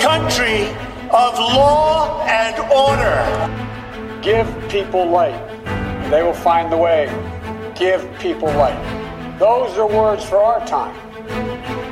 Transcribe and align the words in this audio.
country 0.00 0.64
of 1.10 1.38
law 1.38 2.24
and 2.26 2.56
order. 2.72 4.20
Give 4.22 4.46
people 4.68 5.06
light, 5.06 5.40
and 5.66 6.12
they 6.12 6.22
will 6.22 6.34
find 6.34 6.70
the 6.70 6.76
way. 6.76 7.06
Give 7.74 8.00
people 8.18 8.48
light. 8.48 8.78
Those 9.38 9.78
are 9.78 9.86
words 9.86 10.24
for 10.24 10.38
our 10.38 10.66
time. 10.66 11.87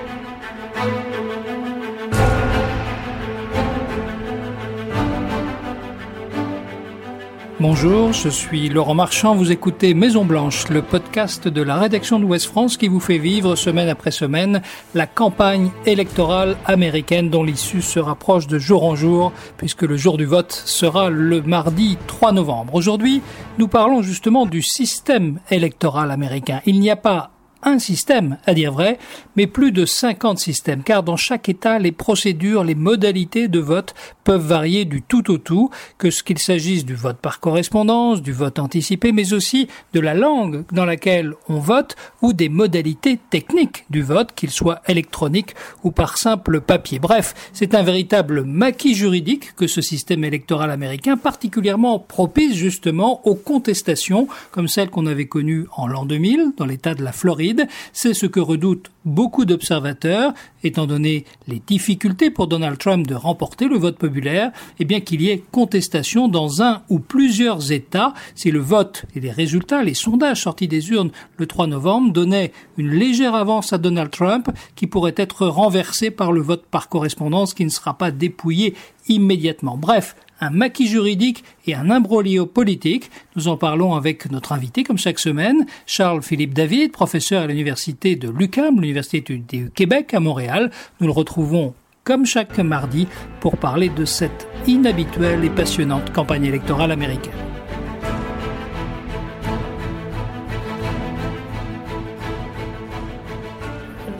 Bonjour, 7.58 8.12
je 8.12 8.28
suis 8.28 8.68
Laurent 8.68 8.94
Marchand, 8.94 9.34
vous 9.34 9.50
écoutez 9.50 9.94
Maison 9.94 10.26
Blanche, 10.26 10.68
le 10.68 10.82
podcast 10.82 11.48
de 11.48 11.62
la 11.62 11.76
rédaction 11.76 12.18
de 12.18 12.24
Ouest 12.26 12.44
France 12.44 12.76
qui 12.76 12.86
vous 12.86 13.00
fait 13.00 13.16
vivre 13.16 13.56
semaine 13.56 13.88
après 13.88 14.10
semaine 14.10 14.60
la 14.94 15.06
campagne 15.06 15.70
électorale 15.86 16.58
américaine 16.66 17.30
dont 17.30 17.42
l'issue 17.42 17.80
se 17.80 17.98
rapproche 17.98 18.46
de 18.46 18.58
jour 18.58 18.84
en 18.84 18.94
jour 18.94 19.32
puisque 19.56 19.82
le 19.82 19.96
jour 19.96 20.18
du 20.18 20.26
vote 20.26 20.52
sera 20.52 21.08
le 21.08 21.40
mardi 21.40 21.96
3 22.06 22.32
novembre. 22.32 22.74
Aujourd'hui, 22.74 23.22
nous 23.56 23.68
parlons 23.68 24.02
justement 24.02 24.44
du 24.44 24.60
système 24.60 25.40
électoral 25.50 26.10
américain. 26.10 26.60
Il 26.66 26.78
n'y 26.78 26.90
a 26.90 26.96
pas 26.96 27.30
un 27.62 27.78
système, 27.78 28.38
à 28.46 28.54
dire 28.54 28.72
vrai, 28.72 28.98
mais 29.34 29.46
plus 29.46 29.72
de 29.72 29.84
50 29.84 30.38
systèmes, 30.38 30.82
car 30.82 31.02
dans 31.02 31.16
chaque 31.16 31.48
État, 31.48 31.78
les 31.78 31.92
procédures, 31.92 32.64
les 32.64 32.74
modalités 32.74 33.48
de 33.48 33.58
vote 33.58 33.94
peuvent 34.24 34.44
varier 34.44 34.84
du 34.84 35.02
tout 35.02 35.30
au 35.30 35.38
tout, 35.38 35.70
que 35.98 36.10
ce 36.10 36.22
qu'il 36.22 36.38
s'agisse 36.38 36.84
du 36.84 36.94
vote 36.94 37.18
par 37.18 37.40
correspondance, 37.40 38.22
du 38.22 38.32
vote 38.32 38.58
anticipé, 38.58 39.12
mais 39.12 39.32
aussi 39.32 39.68
de 39.92 40.00
la 40.00 40.14
langue 40.14 40.64
dans 40.72 40.84
laquelle 40.84 41.34
on 41.48 41.58
vote 41.58 41.96
ou 42.22 42.32
des 42.32 42.48
modalités 42.48 43.18
techniques 43.30 43.84
du 43.90 44.02
vote, 44.02 44.32
qu'il 44.34 44.50
soit 44.50 44.82
électronique 44.88 45.54
ou 45.82 45.90
par 45.90 46.18
simple 46.18 46.60
papier. 46.60 46.98
Bref, 46.98 47.34
c'est 47.52 47.74
un 47.74 47.82
véritable 47.82 48.42
maquis 48.42 48.94
juridique 48.94 49.54
que 49.54 49.66
ce 49.66 49.80
système 49.80 50.24
électoral 50.24 50.70
américain, 50.70 51.16
particulièrement 51.16 51.98
propice 51.98 52.54
justement 52.54 53.26
aux 53.26 53.34
contestations 53.34 54.28
comme 54.50 54.68
celles 54.68 54.90
qu'on 54.90 55.06
avait 55.06 55.26
connues 55.26 55.66
en 55.76 55.86
l'an 55.86 56.04
2000 56.04 56.52
dans 56.56 56.66
l'État 56.66 56.94
de 56.94 57.02
la 57.02 57.12
Floride 57.12 57.45
c'est 57.92 58.14
ce 58.14 58.26
que 58.26 58.40
redoutent 58.40 58.90
beaucoup 59.04 59.44
d'observateurs, 59.44 60.32
étant 60.64 60.86
donné 60.86 61.24
les 61.46 61.62
difficultés 61.64 62.30
pour 62.30 62.48
Donald 62.48 62.78
Trump 62.78 63.06
de 63.06 63.14
remporter 63.14 63.68
le 63.68 63.78
vote 63.78 63.98
populaire, 63.98 64.50
et 64.80 64.84
bien 64.84 65.00
qu'il 65.00 65.22
y 65.22 65.30
ait 65.30 65.42
contestation 65.52 66.28
dans 66.28 66.62
un 66.62 66.82
ou 66.88 66.98
plusieurs 66.98 67.72
États 67.72 68.14
si 68.34 68.50
le 68.50 68.58
vote 68.58 69.04
et 69.14 69.20
les 69.20 69.30
résultats, 69.30 69.82
les 69.82 69.94
sondages 69.94 70.42
sortis 70.42 70.68
des 70.68 70.90
urnes 70.90 71.10
le 71.36 71.46
3 71.46 71.68
novembre 71.68 72.12
donnaient 72.12 72.52
une 72.78 72.90
légère 72.90 73.34
avance 73.34 73.72
à 73.72 73.78
Donald 73.78 74.10
Trump 74.10 74.48
qui 74.74 74.86
pourrait 74.86 75.14
être 75.16 75.46
renversé 75.46 76.10
par 76.10 76.32
le 76.32 76.40
vote 76.40 76.64
par 76.70 76.88
correspondance 76.88 77.54
qui 77.54 77.64
ne 77.64 77.70
sera 77.70 77.96
pas 77.96 78.10
dépouillé 78.10 78.74
immédiatement. 79.08 79.76
Bref, 79.76 80.16
un 80.40 80.50
maquis 80.50 80.88
juridique 80.88 81.44
et 81.66 81.74
un 81.74 81.90
imbroglio 81.90 82.46
politique. 82.46 83.10
Nous 83.36 83.48
en 83.48 83.56
parlons 83.56 83.94
avec 83.94 84.30
notre 84.30 84.52
invité, 84.52 84.82
comme 84.84 84.98
chaque 84.98 85.18
semaine, 85.18 85.66
Charles-Philippe 85.86 86.54
David, 86.54 86.92
professeur 86.92 87.42
à 87.42 87.46
l'université 87.46 88.16
de 88.16 88.28
l'UQAM, 88.28 88.80
l'université 88.80 89.20
du 89.20 89.70
Québec 89.70 90.14
à 90.14 90.20
Montréal. 90.20 90.70
Nous 91.00 91.06
le 91.06 91.12
retrouvons 91.12 91.74
comme 92.04 92.24
chaque 92.24 92.58
mardi 92.58 93.08
pour 93.40 93.56
parler 93.56 93.88
de 93.88 94.04
cette 94.04 94.46
inhabituelle 94.66 95.44
et 95.44 95.50
passionnante 95.50 96.12
campagne 96.12 96.44
électorale 96.44 96.92
américaine. 96.92 97.45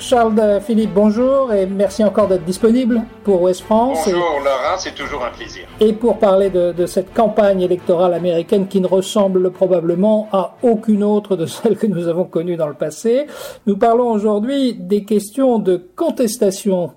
Charles 0.06 0.60
Philippe, 0.60 0.94
bonjour 0.94 1.52
et 1.52 1.66
merci 1.66 2.04
encore 2.04 2.28
d'être 2.28 2.44
disponible 2.44 3.02
pour 3.24 3.42
West 3.42 3.62
France. 3.62 3.98
Bonjour 4.04 4.38
Laurent, 4.38 4.78
c'est 4.78 4.94
toujours 4.94 5.24
un 5.24 5.32
plaisir. 5.32 5.66
Et 5.80 5.92
pour 5.92 6.20
parler 6.20 6.48
de, 6.48 6.70
de, 6.70 6.86
cette 6.86 7.12
campagne 7.12 7.62
électorale 7.62 8.14
américaine 8.14 8.68
qui 8.68 8.80
ne 8.80 8.86
ressemble 8.86 9.50
probablement 9.50 10.28
à 10.30 10.54
aucune 10.62 11.02
autre 11.02 11.34
de 11.34 11.46
celles 11.46 11.76
que 11.76 11.88
nous 11.88 12.06
avons 12.06 12.22
connues 12.22 12.56
dans 12.56 12.68
le 12.68 12.74
passé, 12.74 13.26
nous 13.66 13.76
parlons 13.78 14.12
aujourd'hui 14.12 14.74
des 14.74 15.02
questions 15.04 15.58
de 15.58 15.88
contestation 15.96 16.92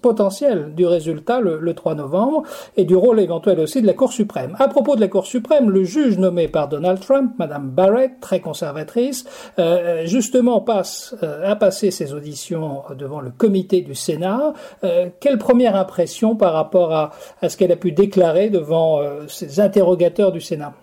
potentiel 0.00 0.74
du 0.74 0.86
résultat 0.86 1.40
le, 1.40 1.74
3 1.74 1.94
novembre 1.94 2.42
et 2.76 2.84
du 2.84 2.96
rôle 2.96 3.20
éventuel 3.20 3.60
aussi 3.60 3.80
de 3.80 3.86
la 3.86 3.94
Cour 3.94 4.12
suprême. 4.12 4.56
À 4.58 4.68
propos 4.68 4.96
de 4.96 5.00
la 5.00 5.08
Cour 5.08 5.26
suprême, 5.26 5.70
le 5.70 5.84
juge 5.84 6.18
nommé 6.18 6.48
par 6.48 6.68
Donald 6.68 7.00
Trump, 7.00 7.32
Madame 7.38 7.70
Barrett, 7.70 8.20
très 8.20 8.40
conservatrice, 8.40 9.24
euh, 9.58 10.06
justement 10.06 10.60
passe 10.60 11.14
euh, 11.22 11.50
a 11.50 11.56
passé 11.56 11.90
ses 11.90 12.12
auditions 12.12 12.82
devant 12.96 13.20
le 13.20 13.30
comité 13.30 13.80
du 13.82 13.94
Sénat. 13.94 14.54
Euh, 14.84 15.08
quelle 15.20 15.38
première 15.38 15.76
impression 15.76 16.36
par 16.36 16.52
rapport 16.52 16.92
à, 16.92 17.10
à 17.42 17.48
ce 17.48 17.56
qu'elle 17.56 17.72
a 17.72 17.76
pu 17.76 17.92
déclarer 17.92 18.50
devant 18.50 19.00
ses 19.28 19.60
interrogateurs 19.60 20.32
du 20.32 20.40
Sénat? 20.40 20.74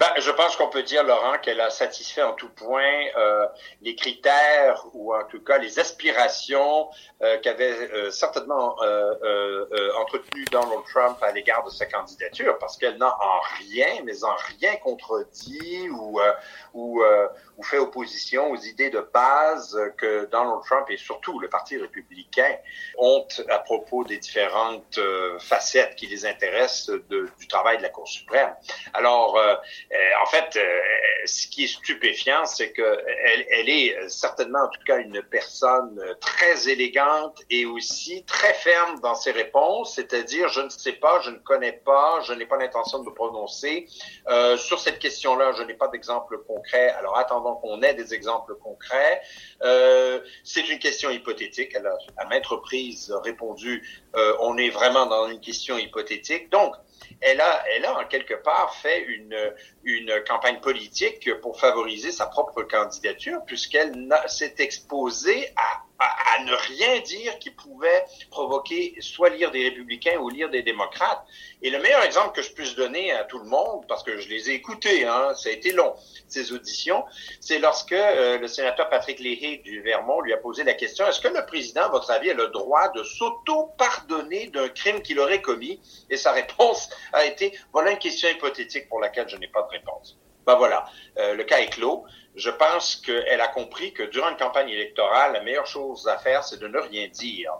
Ben, 0.00 0.08
je 0.18 0.30
pense 0.30 0.56
qu'on 0.56 0.68
peut 0.70 0.82
dire, 0.82 1.04
Laurent, 1.04 1.36
qu'elle 1.42 1.60
a 1.60 1.68
satisfait 1.68 2.22
en 2.22 2.32
tout 2.32 2.48
point 2.48 3.04
euh, 3.18 3.46
les 3.82 3.94
critères 3.94 4.82
ou 4.94 5.14
en 5.14 5.24
tout 5.24 5.44
cas 5.44 5.58
les 5.58 5.78
aspirations 5.78 6.88
euh, 7.22 7.36
qu'avait 7.42 7.92
euh, 7.92 8.10
certainement 8.10 8.82
euh, 8.82 9.12
euh, 9.22 9.90
entretenu 9.98 10.46
Donald 10.46 10.84
Trump 10.90 11.18
à 11.20 11.32
l'égard 11.32 11.64
de 11.64 11.70
sa 11.70 11.84
candidature, 11.84 12.56
parce 12.58 12.78
qu'elle 12.78 12.96
n'a 12.96 13.14
en 13.14 13.40
rien, 13.58 14.02
mais 14.04 14.24
en 14.24 14.34
rien 14.58 14.74
contredit 14.76 15.90
ou, 15.90 16.18
ou, 16.72 17.02
ou 17.60 17.62
fait 17.62 17.78
opposition 17.78 18.50
aux 18.50 18.56
idées 18.56 18.88
de 18.88 19.06
base 19.12 19.78
que 19.98 20.24
Donald 20.30 20.62
Trump 20.64 20.86
et 20.88 20.96
surtout 20.96 21.38
le 21.38 21.48
Parti 21.48 21.76
républicain 21.76 22.56
ont 22.96 23.26
à 23.50 23.58
propos 23.58 24.04
des 24.04 24.16
différentes 24.16 24.98
facettes 25.40 25.94
qui 25.96 26.06
les 26.06 26.24
intéressent 26.24 26.90
du 27.10 27.48
travail 27.48 27.76
de 27.76 27.82
la 27.82 27.90
Cour 27.90 28.08
suprême. 28.08 28.54
Alors, 28.94 29.36
euh, 29.36 29.54
en 30.22 30.26
fait, 30.26 30.56
euh, 30.56 30.80
ce 31.26 31.46
qui 31.46 31.64
est 31.64 31.66
stupéfiant, 31.68 32.46
c'est 32.46 32.72
que 32.72 33.04
elle, 33.24 33.46
elle, 33.50 33.68
est 33.68 34.08
certainement, 34.08 34.60
en 34.60 34.68
tout 34.68 34.82
cas, 34.86 34.98
une 34.98 35.22
personne 35.22 36.00
très 36.20 36.68
élégante 36.68 37.42
et 37.50 37.66
aussi 37.66 38.24
très 38.24 38.54
ferme 38.54 39.00
dans 39.00 39.14
ses 39.14 39.32
réponses, 39.32 39.94
c'est-à-dire 39.94 40.48
je 40.48 40.60
ne 40.60 40.68
sais 40.70 40.94
pas, 40.94 41.20
je 41.20 41.30
ne 41.30 41.38
connais 41.38 41.72
pas, 41.72 42.20
je 42.22 42.32
n'ai 42.32 42.46
pas 42.46 42.56
l'intention 42.56 43.00
de 43.00 43.04
me 43.04 43.14
prononcer 43.14 43.86
euh, 44.28 44.56
sur 44.56 44.80
cette 44.80 44.98
question-là. 44.98 45.52
Je 45.52 45.62
n'ai 45.64 45.74
pas 45.74 45.88
d'exemple 45.88 46.38
concret. 46.46 46.90
Alors 46.98 47.18
attendons 47.18 47.49
qu'on 47.56 47.82
ait 47.82 47.94
des 47.94 48.14
exemples 48.14 48.54
concrets. 48.56 49.20
Euh, 49.62 50.20
c'est 50.44 50.68
une 50.68 50.78
question 50.78 51.10
hypothétique. 51.10 51.72
Elle 51.74 51.86
a 51.86 51.96
à 52.16 52.26
maintes 52.26 52.46
reprises 52.46 53.12
répondu 53.24 53.82
euh, 54.16 54.34
on 54.40 54.56
est 54.56 54.70
vraiment 54.70 55.06
dans 55.06 55.28
une 55.28 55.40
question 55.40 55.78
hypothétique. 55.78 56.50
Donc 56.50 56.74
elle 57.20 57.40
a, 57.40 57.64
elle 57.74 57.84
a 57.84 57.98
en 57.98 58.04
quelque 58.06 58.34
part 58.34 58.74
fait 58.74 59.02
une, 59.04 59.36
une 59.84 60.12
campagne 60.28 60.60
politique 60.60 61.32
pour 61.40 61.58
favoriser 61.58 62.12
sa 62.12 62.26
propre 62.26 62.62
candidature, 62.62 63.40
puisqu'elle 63.46 64.08
s'est 64.26 64.54
exposée 64.58 65.52
à 65.56 65.82
à, 66.00 66.42
ne 66.44 66.54
rien 66.54 67.00
dire 67.00 67.38
qui 67.38 67.50
pouvait 67.50 68.04
provoquer 68.30 68.94
soit 69.00 69.28
lire 69.30 69.50
des 69.50 69.64
républicains 69.64 70.18
ou 70.18 70.30
lire 70.30 70.48
des 70.48 70.62
démocrates. 70.62 71.22
Et 71.62 71.70
le 71.70 71.78
meilleur 71.78 72.02
exemple 72.02 72.34
que 72.34 72.42
je 72.42 72.52
puisse 72.52 72.74
donner 72.74 73.12
à 73.12 73.24
tout 73.24 73.38
le 73.38 73.44
monde, 73.44 73.84
parce 73.86 74.02
que 74.02 74.18
je 74.18 74.28
les 74.28 74.50
ai 74.50 74.54
écoutés, 74.54 75.04
hein, 75.04 75.34
ça 75.34 75.50
a 75.50 75.52
été 75.52 75.72
long, 75.72 75.94
ces 76.26 76.52
auditions, 76.52 77.04
c'est 77.40 77.58
lorsque 77.58 77.92
euh, 77.92 78.38
le 78.38 78.48
sénateur 78.48 78.88
Patrick 78.88 79.18
Leahy 79.18 79.58
du 79.58 79.82
Vermont 79.82 80.20
lui 80.22 80.32
a 80.32 80.38
posé 80.38 80.64
la 80.64 80.74
question, 80.74 81.06
est-ce 81.06 81.20
que 81.20 81.28
le 81.28 81.44
président, 81.44 81.82
à 81.82 81.88
votre 81.88 82.10
avis, 82.10 82.30
a 82.30 82.34
le 82.34 82.48
droit 82.48 82.88
de 82.92 83.02
s'auto-pardonner 83.02 84.46
d'un 84.48 84.68
crime 84.68 85.02
qu'il 85.02 85.18
aurait 85.20 85.42
commis? 85.42 85.80
Et 86.08 86.16
sa 86.16 86.32
réponse 86.32 86.88
voilà 87.72 87.92
une 87.92 87.98
question 87.98 88.28
hypothétique 88.28 88.88
pour 88.88 89.00
laquelle 89.00 89.28
je 89.28 89.36
n'ai 89.36 89.48
pas 89.48 89.62
de 89.62 89.68
réponse. 89.68 90.18
Ben 90.46 90.56
voilà, 90.56 90.86
euh, 91.18 91.34
le 91.34 91.44
cas 91.44 91.60
est 91.60 91.68
clos 91.68 92.04
je 92.36 92.50
pense 92.50 92.96
qu'elle 92.96 93.40
a 93.40 93.48
compris 93.48 93.92
que 93.92 94.04
durant 94.04 94.30
une 94.30 94.36
campagne 94.36 94.68
électorale, 94.68 95.32
la 95.32 95.42
meilleure 95.42 95.66
chose 95.66 96.06
à 96.06 96.16
faire, 96.16 96.44
c'est 96.44 96.60
de 96.60 96.68
ne 96.68 96.78
rien 96.78 97.08
dire. 97.08 97.52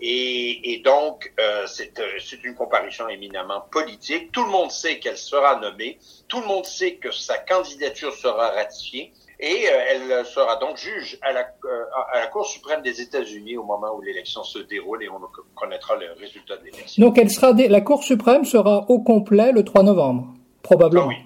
Et, 0.00 0.72
et 0.72 0.78
donc, 0.78 1.32
euh, 1.40 1.66
euh, 1.66 2.18
c'est 2.18 2.44
une 2.44 2.54
comparution 2.54 3.08
éminemment 3.08 3.62
politique. 3.72 4.30
Tout 4.32 4.44
le 4.44 4.50
monde 4.50 4.70
sait 4.70 4.98
qu'elle 5.00 5.18
sera 5.18 5.56
nommée. 5.56 5.98
Tout 6.28 6.40
le 6.40 6.46
monde 6.46 6.64
sait 6.64 6.96
que 6.96 7.10
sa 7.10 7.38
candidature 7.38 8.14
sera 8.14 8.50
ratifiée. 8.50 9.12
Et 9.44 9.66
euh, 9.66 10.20
elle 10.20 10.24
sera 10.24 10.54
donc 10.56 10.76
juge 10.76 11.18
à 11.20 11.32
la, 11.32 11.40
euh, 11.40 11.84
à 12.12 12.20
la 12.20 12.28
Cour 12.28 12.46
suprême 12.46 12.80
des 12.80 13.00
États-Unis 13.00 13.56
au 13.56 13.64
moment 13.64 13.88
où 13.98 14.00
l'élection 14.00 14.44
se 14.44 14.60
déroule 14.60 15.02
et 15.02 15.08
on 15.08 15.18
connaîtra 15.56 15.96
le 15.96 16.12
résultat 16.16 16.58
de 16.58 16.66
l'élection. 16.66 17.04
Donc, 17.04 17.18
elle 17.18 17.28
sera 17.28 17.52
la 17.52 17.80
Cour 17.80 18.04
suprême 18.04 18.44
sera 18.44 18.88
au 18.88 19.00
complet 19.00 19.50
le 19.50 19.64
3 19.64 19.82
novembre, 19.82 20.28
probablement. 20.62 21.06
Ah 21.06 21.08
oui. 21.08 21.16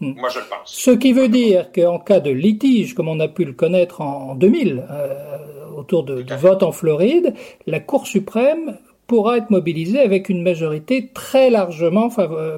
Hmm. 0.00 0.18
Moi, 0.18 0.30
je 0.30 0.38
le 0.38 0.46
pense. 0.46 0.72
Ce 0.72 0.90
qui 0.90 1.12
veut 1.12 1.28
dire 1.28 1.70
qu'en 1.70 1.98
cas 1.98 2.20
de 2.20 2.30
litige, 2.30 2.94
comme 2.94 3.08
on 3.08 3.20
a 3.20 3.28
pu 3.28 3.44
le 3.44 3.52
connaître 3.52 4.00
en 4.00 4.34
2000, 4.34 4.86
euh, 4.90 5.68
autour 5.76 6.04
de, 6.04 6.22
du 6.22 6.34
vote 6.34 6.62
en 6.62 6.72
Floride, 6.72 7.34
la 7.66 7.80
Cour 7.80 8.06
suprême 8.06 8.78
pourra 9.06 9.36
être 9.36 9.50
mobilisée 9.50 10.00
avec 10.00 10.30
une 10.30 10.42
majorité 10.42 11.10
très 11.12 11.50
largement 11.50 12.08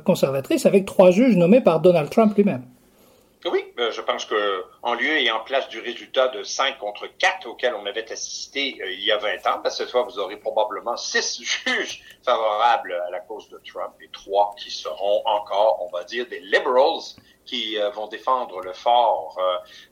conservatrice, 0.05 0.65
avec 0.65 0.87
trois 0.87 1.11
juges 1.11 1.37
nommés 1.37 1.61
par 1.61 1.81
Donald 1.81 2.09
Trump 2.09 2.35
lui-même. 2.37 2.63
Oui, 3.45 3.65
euh, 3.79 3.93
je 3.93 4.01
pense 4.01 4.25
que 4.25 4.65
en 4.83 4.95
lieu 4.95 5.21
et 5.21 5.31
en 5.31 5.41
place 5.41 5.69
du 5.69 5.79
résultat 5.79 6.29
de 6.29 6.43
5 6.43 6.79
contre 6.79 7.07
4 7.19 7.47
auquel 7.47 7.75
on 7.75 7.87
avait 7.87 8.11
assisté 8.11 8.79
euh, 8.83 8.91
il 8.91 9.05
y 9.05 9.13
a 9.13 9.17
20 9.17 9.47
ans, 9.47 9.61
ben, 9.63 9.71
cette 9.71 9.91
fois, 9.91 10.03
vous 10.03 10.19
aurez 10.19 10.37
probablement 10.37 10.97
6 10.97 11.43
juges 11.67 12.03
favorables 12.25 12.93
à 13.07 13.11
la 13.11 13.21
cause 13.21 13.49
de 13.49 13.61
Trump 13.65 13.95
et 14.01 14.09
3 14.13 14.57
qui 14.59 14.71
seront 14.71 15.23
encore, 15.25 15.87
on 15.87 15.97
va 15.97 16.05
dire, 16.05 16.27
des 16.27 16.41
liberals 16.41 17.01
qui 17.45 17.79
euh, 17.79 17.91
vont 17.91 18.09
défendre 18.09 18.61
le 18.61 18.73
fort, 18.73 19.39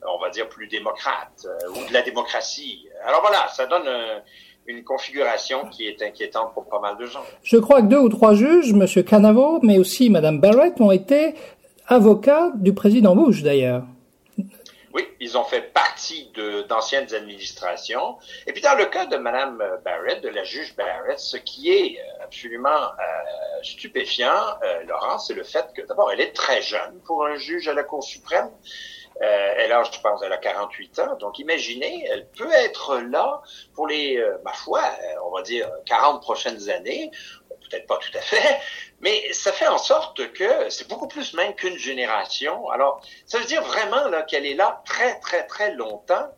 on 0.07 0.19
va 0.19 0.29
dire, 0.29 0.49
plus 0.49 0.67
démocrate 0.67 1.47
ou 1.71 1.89
de 1.89 1.93
la 1.93 2.03
démocratie. 2.03 2.87
Alors 3.03 3.23
voilà, 3.23 3.49
ça 3.49 3.65
donne 3.65 3.89
une 4.69 4.85
configuration 4.85 5.67
qui 5.69 5.87
est 5.87 6.03
inquiétante 6.03 6.53
pour 6.55 6.67
pas 6.67 6.81
mal 6.81 6.97
de 6.97 7.07
gens. 7.07 7.23
Je 7.43 7.57
crois 7.57 7.83
que 7.83 7.87
deux 7.87 7.99
ou 7.99 8.09
trois 8.09 8.35
juges, 8.35 8.71
M. 8.71 9.05
Canavo, 9.05 9.61
mais 9.63 9.79
aussi 9.79 10.11
Mme 10.11 10.41
Barrett, 10.41 10.81
ont 10.81 10.91
été 10.91 11.35
avocat 11.89 12.53
du 12.55 12.75
président 12.75 13.15
Bush 13.15 13.43
d'ailleurs. 13.43 13.85
Oui, 14.97 15.07
ils 15.21 15.37
ont 15.37 15.45
fait 15.45 15.61
partie 15.61 16.33
d'anciennes 16.69 17.13
administrations. 17.15 18.17
Et 18.47 18.53
puis 18.55 18.63
dans 18.63 18.77
le 18.77 18.87
cas 18.87 19.05
de 19.05 19.17
Mme 19.19 19.63
Barrett, 19.85 20.23
de 20.23 20.29
la 20.31 20.43
juge 20.43 20.75
Barrett, 20.75 21.19
ce 21.19 21.37
qui 21.37 21.71
est 21.71 21.99
euh, 21.99 22.25
absolument 22.25 22.69
euh, 22.71 23.63
stupéfiant, 23.63 24.31
euh, 24.63 24.85
Laurent, 24.85 25.19
c'est 25.19 25.35
le 25.35 25.43
fait 25.43 25.67
que 25.75 25.83
d'abord, 25.83 26.11
elle 26.13 26.21
est 26.21 26.33
très 26.33 26.63
jeune 26.63 26.99
pour 27.05 27.27
un 27.27 27.37
juge 27.37 27.69
à 27.69 27.75
la 27.75 27.83
Cour 27.83 28.03
suprême. 28.03 28.49
Euh, 29.23 29.55
elle 29.59 29.73
a, 29.73 29.83
je 29.83 30.01
pense, 30.01 30.23
elle 30.25 30.33
a 30.33 30.39
48 30.39 30.99
ans. 31.01 31.17
Donc, 31.17 31.39
imaginez, 31.39 32.07
elle 32.11 32.27
peut 32.29 32.53
être 32.53 32.99
là 32.99 33.43
pour 33.75 33.87
les, 33.87 34.23
ma 34.45 34.53
foi, 34.53 34.83
on 35.27 35.35
va 35.35 35.43
dire 35.43 35.71
40 35.87 36.23
prochaines 36.23 36.71
années 36.71 37.11
peut-être 37.69 37.87
pas 37.87 37.99
tout 37.99 38.17
à 38.17 38.21
fait, 38.21 38.61
mais 39.01 39.33
ça 39.33 39.53
fait 39.53 39.67
en 39.67 39.79
sorte 39.79 40.33
que 40.33 40.71
c'est 40.71 40.89
beaucoup 40.89 41.09
plus 41.09 41.35
même 41.35 41.55
qu'une 41.55 41.79
génération. 41.79 42.69
Alors, 42.71 43.01
ça 43.27 43.39
veut 43.39 43.45
dire 43.45 43.63
vraiment 43.63 44.09
là 44.09 44.23
qu'elle 44.23 44.47
est 44.47 44.55
là 44.55 44.83
très, 44.85 45.19
très, 45.21 45.47
très 45.47 45.75
longtemps. 45.75 46.29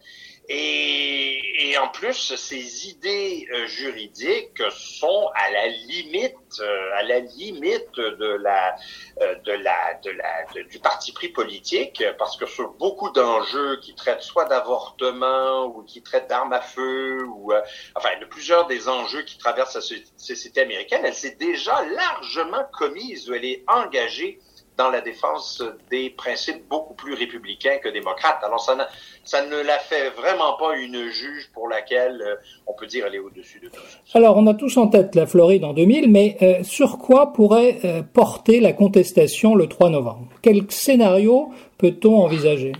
Et, 0.51 1.77
en 1.79 1.89
plus, 1.89 2.35
ces 2.37 2.89
idées 2.89 3.47
euh, 3.53 3.67
juridiques 3.67 4.63
sont 4.71 5.31
à 5.35 5.51
la 5.51 5.67
limite, 5.69 6.35
euh, 6.61 6.91
à 6.97 7.03
la 7.03 7.21
limite 7.21 7.95
de 7.97 8.39
la, 8.43 8.75
euh, 9.21 9.35
de 9.45 9.53
la, 9.53 9.95
de 10.03 10.11
la, 10.11 10.63
du 10.65 10.79
parti 10.79 11.13
pris 11.13 11.29
politique, 11.29 12.03
parce 12.19 12.37
que 12.37 12.47
sur 12.47 12.73
beaucoup 12.73 13.11
d'enjeux 13.11 13.79
qui 13.81 13.95
traitent 13.95 14.23
soit 14.23 14.47
d'avortement 14.47 15.67
ou 15.67 15.83
qui 15.83 16.03
traitent 16.03 16.29
d'armes 16.29 16.55
à 16.55 16.63
feu 16.63 17.25
ou, 17.27 17.53
enfin, 17.95 18.19
de 18.19 18.25
plusieurs 18.25 18.67
des 18.67 18.89
enjeux 18.89 19.23
qui 19.23 19.39
traversent 19.39 19.75
la 19.75 19.99
société 20.17 20.63
américaine, 20.63 21.03
elle 21.05 21.15
s'est 21.15 21.37
déjà 21.37 21.85
largement 21.85 22.65
commise 22.73 23.31
elle 23.35 23.45
est 23.45 23.65
engagée 23.69 24.41
dans 24.79 24.91
la 24.91 25.01
défense 25.01 25.63
des 25.91 26.09
principes 26.09 26.67
beaucoup 26.69 26.95
plus 26.95 27.15
républicains 27.15 27.79
que 27.83 27.89
démocrates. 27.89 28.43
Alors, 28.45 28.61
ça, 28.61 28.89
ça 29.25 29.45
ne 29.45 29.57
la 29.57 29.79
fait 29.79 30.11
vraiment 30.11 30.57
pas 30.57 30.77
une 30.77 31.09
juge 31.09 31.51
pour 31.53 31.69
laquelle 31.69 32.23
euh, 32.23 32.37
on 32.67 32.75
peut 32.75 32.87
dire 32.87 33.05
elle 33.07 33.17
est 33.17 33.19
au-dessus 33.19 33.59
de 33.59 33.69
tout. 33.69 33.83
Alors, 34.15 34.37
on 34.37 34.47
a 34.47 34.55
tous 34.55 34.77
en 34.77 34.87
tête 34.87 35.17
la 35.17 35.27
Floride 35.27 35.65
en 35.65 35.73
2000, 35.73 36.11
mais 36.11 36.37
euh, 36.43 36.63
sur 36.63 36.99
quoi 36.99 37.33
pourrait 37.33 37.81
euh, 37.85 38.03
porter 38.03 38.61
la 38.61 38.73
contestation 38.73 39.57
le 39.57 39.67
3 39.67 39.91
novembre? 39.91 40.29
Quel 40.43 40.71
scénario 40.71 41.51
peut-on 41.77 42.17
envisager? 42.17 42.73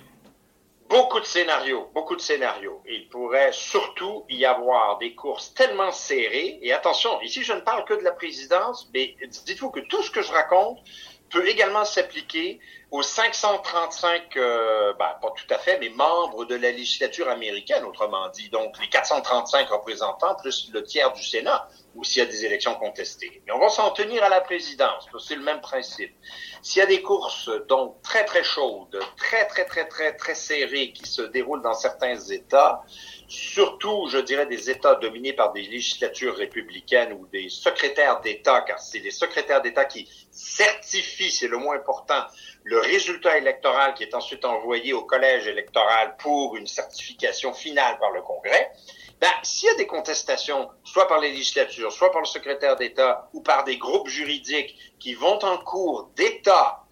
Beaucoup 0.89 1.21
de 1.21 1.27
scénarios, 1.27 1.89
beaucoup 1.95 2.17
de 2.17 2.21
scénarios. 2.21 2.81
Il 2.89 3.09
pourrait 3.09 3.51
surtout 3.53 4.25
y 4.31 4.47
avoir 4.47 4.99
des 4.99 5.15
courses 5.15 5.53
tellement 5.53 5.91
serrées. 5.91 6.61
Et 6.63 6.73
attention, 6.73 7.21
ici 7.21 7.43
je 7.43 7.53
ne 7.53 7.61
parle 7.61 7.85
que 7.85 7.93
de 7.93 8.05
la 8.05 8.13
présidence, 8.13 8.89
mais 8.95 9.15
dites-vous 9.45 9.71
que 9.71 9.81
tout 9.81 10.03
ce 10.03 10.11
que 10.11 10.23
je 10.23 10.33
raconte 10.33 10.79
peut 11.31 11.47
également 11.49 11.85
s'appliquer 11.85 12.61
aux 12.91 13.03
535, 13.03 14.37
euh, 14.37 14.95
ben, 14.99 15.15
pas 15.21 15.33
tout 15.37 15.55
à 15.55 15.59
fait, 15.59 15.79
mais 15.79 15.91
membres 15.91 16.47
de 16.47 16.55
la 16.55 16.71
législature 16.71 17.29
américaine, 17.29 17.85
autrement 17.85 18.29
dit, 18.31 18.49
donc 18.49 18.79
les 18.81 18.89
435 18.89 19.69
représentants 19.69 20.35
plus 20.37 20.71
le 20.73 20.83
tiers 20.83 21.13
du 21.13 21.23
Sénat, 21.23 21.69
ou 21.99 22.05
s'il 22.05 22.23
y 22.23 22.27
a 22.27 22.31
des 22.31 22.45
élections 22.45 22.77
contestées. 22.77 23.43
Mais 23.45 23.53
on 23.53 23.59
va 23.59 23.69
s'en 23.69 23.91
tenir 23.91 24.23
à 24.23 24.29
la 24.29 24.41
présidence, 24.41 25.09
c'est 25.19 25.35
le 25.35 25.43
même 25.43 25.61
principe. 25.61 26.15
S'il 26.63 26.79
y 26.79 26.83
a 26.83 26.87
des 26.87 27.03
courses 27.03 27.51
donc 27.69 28.01
très 28.03 28.25
très 28.25 28.45
chaudes, 28.45 29.01
très 29.17 29.47
très 29.49 29.65
très 29.65 29.89
très 29.89 30.15
très 30.15 30.37
serrées 30.37 30.93
qui 30.93 31.07
se 31.07 31.23
déroulent 31.23 31.63
dans 31.63 31.75
certains 31.75 32.17
États, 32.17 32.83
surtout, 33.27 34.09
je 34.09 34.19
dirais, 34.19 34.47
des 34.47 34.71
États 34.71 34.95
dominés 34.95 35.33
par 35.33 35.53
des 35.53 35.63
législatures 35.63 36.37
républicaines 36.37 37.13
ou 37.15 37.27
des 37.27 37.49
secrétaires 37.49 38.21
d'État, 38.21 38.61
car 38.61 38.79
c'est 38.79 39.01
les 39.01 39.11
secrétaires 39.11 39.61
d'État 39.61 39.85
qui 39.85 40.09
certifient, 40.31 41.33
c'est 41.33 41.49
le 41.49 41.59
moins 41.59 41.77
important, 41.77 42.23
le 42.63 42.79
résultat 42.79 43.39
électoral 43.39 43.95
qui 43.95 44.05
est 44.05 44.15
ensuite 44.15 44.45
envoyé 44.45 44.93
au 44.93 45.03
collège 45.03 45.49
électoral 45.49 46.17
pour 46.19 46.57
une 46.57 46.69
certification 46.69 47.53
finale 47.53 47.99
par 47.99 48.13
le 48.13 48.23
Congrès. 48.23 48.71
Ben, 49.21 49.33
s'il 49.43 49.69
y 49.69 49.73
a 49.73 49.75
des 49.75 49.87
contestations, 49.87 50.71
soit 50.85 51.09
par 51.09 51.19
les 51.19 51.31
législatures, 51.31 51.93
soit 51.93 52.13
par 52.13 52.21
le 52.21 52.27
secrétaire 52.27 52.77
d'État 52.77 53.29
ou 53.33 53.41
par 53.41 53.65
des 53.65 53.77
groupes 53.77 54.09
juridiques 54.09 54.77
qui 55.01 55.15
vont 55.15 55.39
en 55.45 55.59
cours 55.59 56.11
d'État 56.15 56.85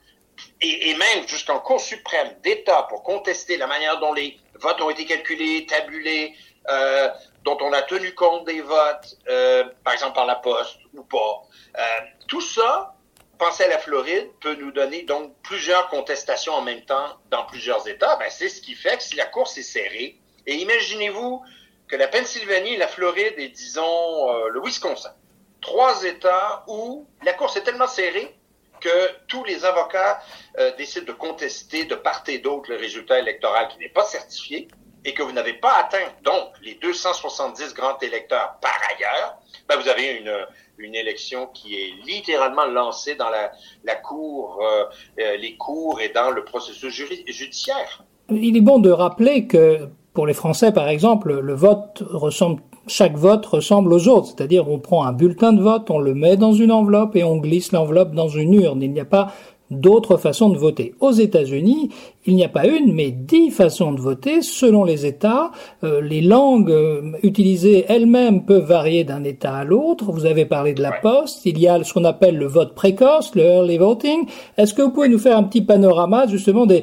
et, 0.60 0.94
même 0.94 1.26
jusqu'en 1.28 1.60
Cour 1.60 1.80
suprême 1.80 2.34
d'État 2.42 2.86
pour 2.88 3.02
contester 3.02 3.56
la 3.56 3.66
manière 3.66 3.98
dont 4.00 4.12
les 4.12 4.38
votes 4.54 4.80
ont 4.80 4.90
été 4.90 5.04
calculés, 5.04 5.66
tabulés, 5.66 6.34
euh, 6.68 7.08
dont 7.44 7.58
on 7.60 7.72
a 7.72 7.82
tenu 7.82 8.14
compte 8.14 8.44
des 8.46 8.60
votes, 8.60 9.16
euh, 9.28 9.64
par 9.84 9.92
exemple 9.94 10.14
par 10.14 10.26
la 10.26 10.36
poste 10.36 10.78
ou 10.94 11.02
pas. 11.04 11.42
Euh, 11.78 11.82
tout 12.28 12.40
ça, 12.40 12.94
penser 13.38 13.64
à 13.64 13.68
la 13.68 13.78
Floride, 13.78 14.28
peut 14.40 14.56
nous 14.56 14.72
donner 14.72 15.02
donc 15.02 15.32
plusieurs 15.42 15.88
contestations 15.88 16.54
en 16.54 16.62
même 16.62 16.84
temps 16.84 17.18
dans 17.30 17.44
plusieurs 17.44 17.86
États. 17.86 18.16
Ben, 18.16 18.28
c'est 18.30 18.48
ce 18.48 18.60
qui 18.60 18.74
fait 18.74 18.96
que 18.96 19.02
si 19.02 19.16
la 19.16 19.26
course 19.26 19.56
est 19.58 19.62
serrée, 19.62 20.18
et 20.46 20.54
imaginez-vous 20.54 21.42
que 21.88 21.96
la 21.96 22.08
Pennsylvanie, 22.08 22.76
la 22.76 22.88
Floride 22.88 23.34
et 23.38 23.48
disons 23.48 23.82
euh, 24.30 24.48
le 24.48 24.60
Wisconsin, 24.60 25.12
trois 25.60 26.04
États 26.04 26.64
où 26.68 27.06
la 27.24 27.32
course 27.32 27.56
est 27.56 27.62
tellement 27.62 27.86
serrée 27.86 28.34
que 28.80 29.10
tous 29.28 29.44
les 29.44 29.64
avocats 29.64 30.20
euh, 30.58 30.74
décident 30.76 31.06
de 31.06 31.12
contester 31.12 31.84
de 31.84 31.94
part 31.94 32.22
et 32.28 32.38
d'autre 32.38 32.70
le 32.70 32.76
résultat 32.76 33.18
électoral 33.18 33.68
qui 33.68 33.78
n'est 33.78 33.88
pas 33.88 34.04
certifié 34.04 34.68
et 35.04 35.14
que 35.14 35.22
vous 35.22 35.32
n'avez 35.32 35.54
pas 35.54 35.74
atteint 35.74 36.12
donc 36.24 36.52
les 36.62 36.74
270 36.74 37.74
grands 37.74 37.98
électeurs 38.00 38.56
par 38.60 38.78
ailleurs, 38.92 39.38
ben 39.68 39.76
vous 39.76 39.88
avez 39.88 40.18
une, 40.18 40.46
une 40.78 40.94
élection 40.94 41.46
qui 41.46 41.76
est 41.76 41.94
littéralement 42.04 42.66
lancée 42.66 43.14
dans 43.14 43.30
la, 43.30 43.52
la 43.84 43.94
cour, 43.94 44.60
euh, 44.62 44.84
euh, 45.20 45.36
les 45.36 45.56
cours 45.56 46.00
et 46.00 46.08
dans 46.10 46.30
le 46.30 46.44
processus 46.44 46.92
judiciaire. 47.26 48.04
Il 48.30 48.56
est 48.56 48.60
bon 48.60 48.78
de 48.78 48.90
rappeler 48.90 49.46
que 49.46 49.88
pour 50.16 50.26
les 50.26 50.32
Français, 50.32 50.72
par 50.72 50.88
exemple, 50.88 51.40
le 51.40 51.54
vote 51.54 52.02
ressemble 52.10 52.62
chaque 52.88 53.16
vote 53.16 53.44
ressemble 53.44 53.92
aux 53.92 54.08
autres, 54.08 54.28
c'est-à-dire 54.28 54.70
on 54.70 54.78
prend 54.78 55.04
un 55.04 55.12
bulletin 55.12 55.52
de 55.52 55.60
vote, 55.60 55.90
on 55.90 55.98
le 55.98 56.14
met 56.14 56.38
dans 56.38 56.54
une 56.54 56.72
enveloppe 56.72 57.16
et 57.16 57.24
on 57.24 57.36
glisse 57.36 57.72
l'enveloppe 57.72 58.14
dans 58.14 58.28
une 58.28 58.54
urne. 58.54 58.82
Il 58.82 58.92
n'y 58.92 59.00
a 59.00 59.04
pas 59.04 59.32
d'autre 59.70 60.16
façon 60.16 60.48
de 60.48 60.56
voter. 60.56 60.94
Aux 61.00 61.10
États-Unis, 61.10 61.90
il 62.24 62.34
n'y 62.34 62.44
a 62.44 62.48
pas 62.48 62.66
une, 62.66 62.94
mais 62.94 63.10
dix 63.10 63.50
façons 63.50 63.92
de 63.92 64.00
voter 64.00 64.40
selon 64.40 64.84
les 64.84 65.04
États. 65.04 65.50
Euh, 65.84 66.00
les 66.00 66.22
langues 66.22 66.70
euh, 66.70 67.12
utilisées 67.22 67.84
elles-mêmes 67.88 68.46
peuvent 68.46 68.64
varier 68.64 69.04
d'un 69.04 69.22
État 69.22 69.54
à 69.54 69.64
l'autre. 69.64 70.12
Vous 70.12 70.24
avez 70.24 70.46
parlé 70.46 70.72
de 70.72 70.82
la 70.82 70.92
poste. 70.92 71.44
Il 71.44 71.58
y 71.58 71.68
a 71.68 71.82
ce 71.84 71.92
qu'on 71.92 72.04
appelle 72.04 72.38
le 72.38 72.46
vote 72.46 72.74
précoce, 72.74 73.34
le 73.34 73.42
early 73.42 73.76
voting. 73.76 74.26
Est-ce 74.56 74.72
que 74.72 74.80
vous 74.80 74.92
pouvez 74.92 75.10
nous 75.10 75.18
faire 75.18 75.36
un 75.36 75.42
petit 75.42 75.62
panorama 75.62 76.26
justement 76.26 76.64
de 76.64 76.82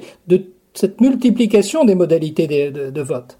cette 0.74 1.01
multiplication 1.01 1.86
des 1.86 1.96
modalités 1.96 2.72
de 2.72 3.01
vote 3.01 3.38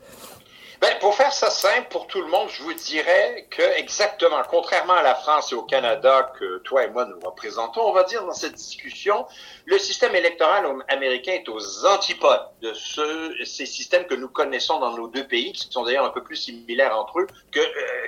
ben, 0.84 1.00
pour 1.00 1.16
faire 1.16 1.32
ça 1.32 1.50
simple 1.50 1.88
pour 1.90 2.08
tout 2.08 2.22
le 2.22 2.28
monde, 2.28 2.50
je 2.50 2.62
vous 2.62 2.74
dirais 2.74 3.48
que 3.50 3.62
exactement, 3.78 4.42
contrairement 4.50 4.96
à 4.96 5.02
la 5.02 5.16
France 5.16 5.54
et 5.54 5.56
au 5.56 5.64
Canada 5.64 6.34
que 6.38 6.58
toi 6.58 6.84
et 6.84 6.90
moi 6.90 7.06
nous 7.06 7.22
représentons, 7.26 7.84
on 7.84 7.94
va 7.94 8.04
dire 8.04 8.26
dans 8.26 8.34
cette 8.34 8.56
discussion, 8.56 9.26
le 9.64 9.80
système 9.80 10.14
électoral 10.14 10.66
américain 10.90 11.32
est 11.36 11.48
aux 11.48 11.86
antipodes 11.86 12.50
de 12.62 12.74
ce, 12.74 13.34
ces 13.46 13.66
systèmes 13.66 14.08
que 14.08 14.14
nous 14.14 14.28
connaissons 14.28 14.82
dans 14.82 14.94
nos 14.98 15.08
deux 15.08 15.26
pays, 15.26 15.54
qui 15.54 15.72
sont 15.72 15.84
d'ailleurs 15.84 16.04
un 16.04 16.10
peu 16.10 16.22
plus 16.22 16.36
similaires 16.36 16.98
entre 17.00 17.22
eux 17.22 17.28
euh, 17.56 17.62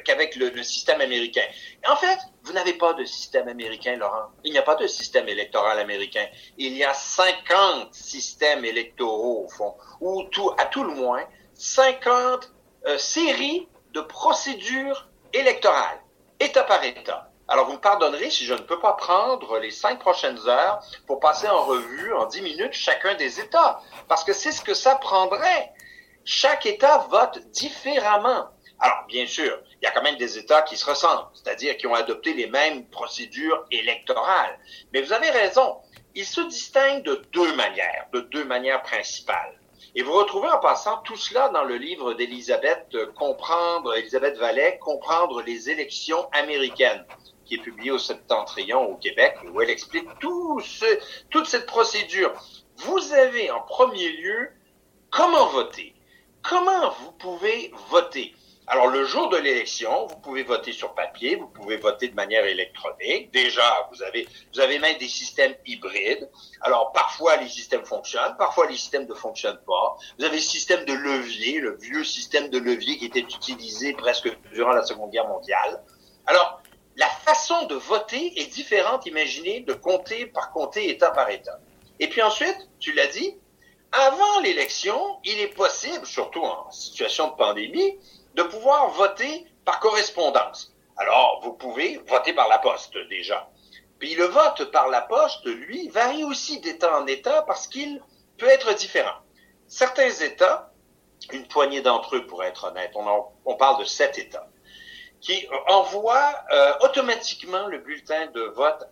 qu'avec 0.03 0.35
le, 0.35 0.49
le, 0.49 0.61
système 0.61 0.99
américain. 0.99 1.45
En 1.87 1.95
fait, 1.95 2.19
vous 2.43 2.51
n'avez 2.51 2.73
pas 2.73 2.91
de 2.91 3.05
système 3.05 3.47
américain, 3.47 3.95
Laurent. 3.95 4.31
Il 4.43 4.51
n'y 4.51 4.57
a 4.57 4.63
pas 4.63 4.75
de 4.75 4.87
système 4.87 5.29
électoral 5.29 5.79
américain. 5.79 6.25
Il 6.57 6.75
y 6.75 6.83
a 6.83 6.93
50 6.93 7.93
systèmes 7.93 8.65
électoraux, 8.65 9.45
au 9.45 9.49
fond, 9.49 9.75
ou 10.01 10.23
tout, 10.23 10.51
à 10.57 10.65
tout 10.65 10.83
le 10.83 10.93
moins, 10.93 11.23
50 11.53 12.07
euh, 12.07 12.54
série 12.97 13.67
de 13.93 14.01
procédures 14.01 15.07
électorales, 15.33 15.99
État 16.39 16.63
par 16.63 16.83
État. 16.83 17.31
Alors, 17.47 17.67
vous 17.67 17.73
me 17.73 17.79
pardonnerez 17.79 18.31
si 18.31 18.45
je 18.45 18.53
ne 18.53 18.59
peux 18.59 18.79
pas 18.79 18.93
prendre 18.93 19.59
les 19.59 19.69
cinq 19.69 19.99
prochaines 19.99 20.39
heures 20.47 20.79
pour 21.05 21.19
passer 21.19 21.47
en 21.47 21.63
revue 21.63 22.13
en 22.13 22.25
dix 22.25 22.41
minutes 22.41 22.73
chacun 22.73 23.13
des 23.15 23.39
États, 23.39 23.81
parce 24.07 24.23
que 24.23 24.33
c'est 24.33 24.51
ce 24.51 24.61
que 24.61 24.73
ça 24.73 24.95
prendrait. 24.95 25.71
Chaque 26.23 26.65
État 26.65 27.05
vote 27.09 27.37
différemment. 27.51 28.49
Alors, 28.79 29.05
bien 29.07 29.27
sûr, 29.27 29.59
il 29.79 29.85
y 29.85 29.87
a 29.87 29.91
quand 29.91 30.01
même 30.01 30.17
des 30.17 30.39
États 30.39 30.63
qui 30.63 30.75
se 30.75 30.85
ressemblent, 30.85 31.27
c'est-à-dire 31.35 31.77
qui 31.77 31.85
ont 31.85 31.93
adopté 31.93 32.33
les 32.33 32.47
mêmes 32.47 32.85
procédures 32.87 33.63
électorales. 33.69 34.59
Mais 34.91 35.01
vous 35.01 35.13
avez 35.13 35.29
raison, 35.29 35.77
il 36.15 36.25
se 36.25 36.41
distingue 36.41 37.03
de 37.03 37.21
deux 37.31 37.55
manières, 37.55 38.07
de 38.11 38.21
deux 38.21 38.43
manières 38.43 38.81
principales. 38.81 39.59
Et 39.97 40.03
vous 40.03 40.11
retrouvez 40.11 40.49
en 40.49 40.59
passant 40.59 40.97
tout 41.05 41.15
cela 41.15 41.47
dans 41.49 41.63
le 41.63 41.77
livre 41.77 42.13
d'Elisabeth 42.13 42.85
euh, 42.95 43.07
Comprendre, 43.13 43.95
Elisabeth 43.95 44.37
Vallet, 44.37 44.77
Comprendre 44.81 45.41
les 45.41 45.69
élections 45.69 46.27
américaines, 46.33 47.05
qui 47.45 47.55
est 47.55 47.59
publié 47.59 47.91
au 47.91 47.97
Septentrion 47.97 48.91
au 48.91 48.97
Québec, 48.97 49.37
où 49.53 49.61
elle 49.61 49.69
explique 49.69 50.09
toute 50.19 51.45
cette 51.45 51.65
procédure. 51.65 52.33
Vous 52.75 53.13
avez 53.13 53.49
en 53.51 53.61
premier 53.61 54.09
lieu 54.09 54.49
comment 55.11 55.47
voter? 55.47 55.95
Comment 56.41 56.89
vous 56.99 57.13
pouvez 57.13 57.71
voter? 57.89 58.35
Alors, 58.67 58.87
le 58.87 59.05
jour 59.05 59.29
de 59.29 59.37
l'élection, 59.37 60.07
vous 60.07 60.17
pouvez 60.17 60.41
voter 60.41 60.71
sur 60.71 60.95
papier, 60.95 61.35
vous 61.35 61.47
pouvez 61.47 61.77
voter 61.77 62.07
de 62.07 62.15
manière 62.15 62.43
électronique. 62.45 63.31
Déjà, 63.31 63.87
vous 63.91 64.01
avez, 64.01 64.27
vous 64.53 64.59
avez 64.59 64.79
même 64.79 64.97
des 64.97 65.07
systèmes 65.07 65.53
hybrides. 65.67 66.27
Alors, 66.61 66.91
parfois, 66.91 67.37
les 67.37 67.47
systèmes 67.47 67.85
fonctionnent, 67.85 68.35
parfois, 68.37 68.65
les 68.65 68.75
systèmes 68.75 69.07
ne 69.07 69.13
fonctionnent 69.13 69.61
pas. 69.67 69.97
Vous 70.17 70.25
avez 70.25 70.37
le 70.37 70.41
système 70.41 70.83
de 70.85 70.93
levier, 70.93 71.59
le 71.59 71.77
vieux 71.77 72.03
système 72.03 72.49
de 72.49 72.57
levier 72.57 72.97
qui 72.97 73.05
était 73.05 73.19
utilisé 73.19 73.93
presque 73.93 74.35
durant 74.51 74.71
la 74.71 74.83
Seconde 74.83 75.11
Guerre 75.11 75.27
mondiale. 75.27 75.83
Alors, 76.25 76.61
la 76.95 77.07
façon 77.07 77.67
de 77.67 77.75
voter 77.75 78.41
est 78.41 78.47
différente, 78.47 79.05
imaginez, 79.05 79.59
de 79.59 79.73
comté 79.73 80.25
par 80.25 80.51
comté, 80.51 80.89
État 80.89 81.11
par 81.11 81.29
État. 81.29 81.59
Et 81.99 82.07
puis 82.07 82.23
ensuite, 82.23 82.57
tu 82.79 82.93
l'as 82.93 83.07
dit, 83.07 83.35
avant 83.91 84.39
l'élection, 84.41 85.19
il 85.23 85.39
est 85.39 85.53
possible, 85.53 86.05
surtout 86.05 86.41
en 86.41 86.71
situation 86.71 87.27
de 87.27 87.35
pandémie, 87.35 87.99
de 88.35 88.43
pouvoir 88.43 88.89
voter 88.89 89.47
par 89.63 89.79
correspondance. 89.79 90.73
Alors, 90.97 91.41
vous 91.43 91.53
pouvez 91.53 91.97
voter 92.07 92.33
par 92.33 92.47
la 92.47 92.59
poste 92.59 92.97
déjà. 93.09 93.49
Puis 93.99 94.15
le 94.15 94.25
vote 94.25 94.71
par 94.71 94.89
la 94.89 95.01
poste, 95.01 95.45
lui, 95.45 95.89
varie 95.89 96.23
aussi 96.23 96.59
d'État 96.59 96.97
en 96.97 97.07
État 97.07 97.43
parce 97.43 97.67
qu'il 97.67 98.01
peut 98.37 98.47
être 98.47 98.73
différent. 98.75 99.19
Certains 99.67 100.09
États, 100.09 100.71
une 101.31 101.47
poignée 101.47 101.81
d'entre 101.81 102.17
eux 102.17 102.25
pour 102.25 102.43
être 102.43 102.65
honnête, 102.65 102.91
on, 102.95 103.55
parle 103.55 103.79
de 103.79 103.85
sept 103.85 104.17
États, 104.17 104.47
qui 105.21 105.47
envoient 105.67 106.35
euh, 106.51 106.73
automatiquement 106.81 107.67
le 107.67 107.79
bulletin 107.79 108.27
de 108.27 108.41
vote 108.41 108.83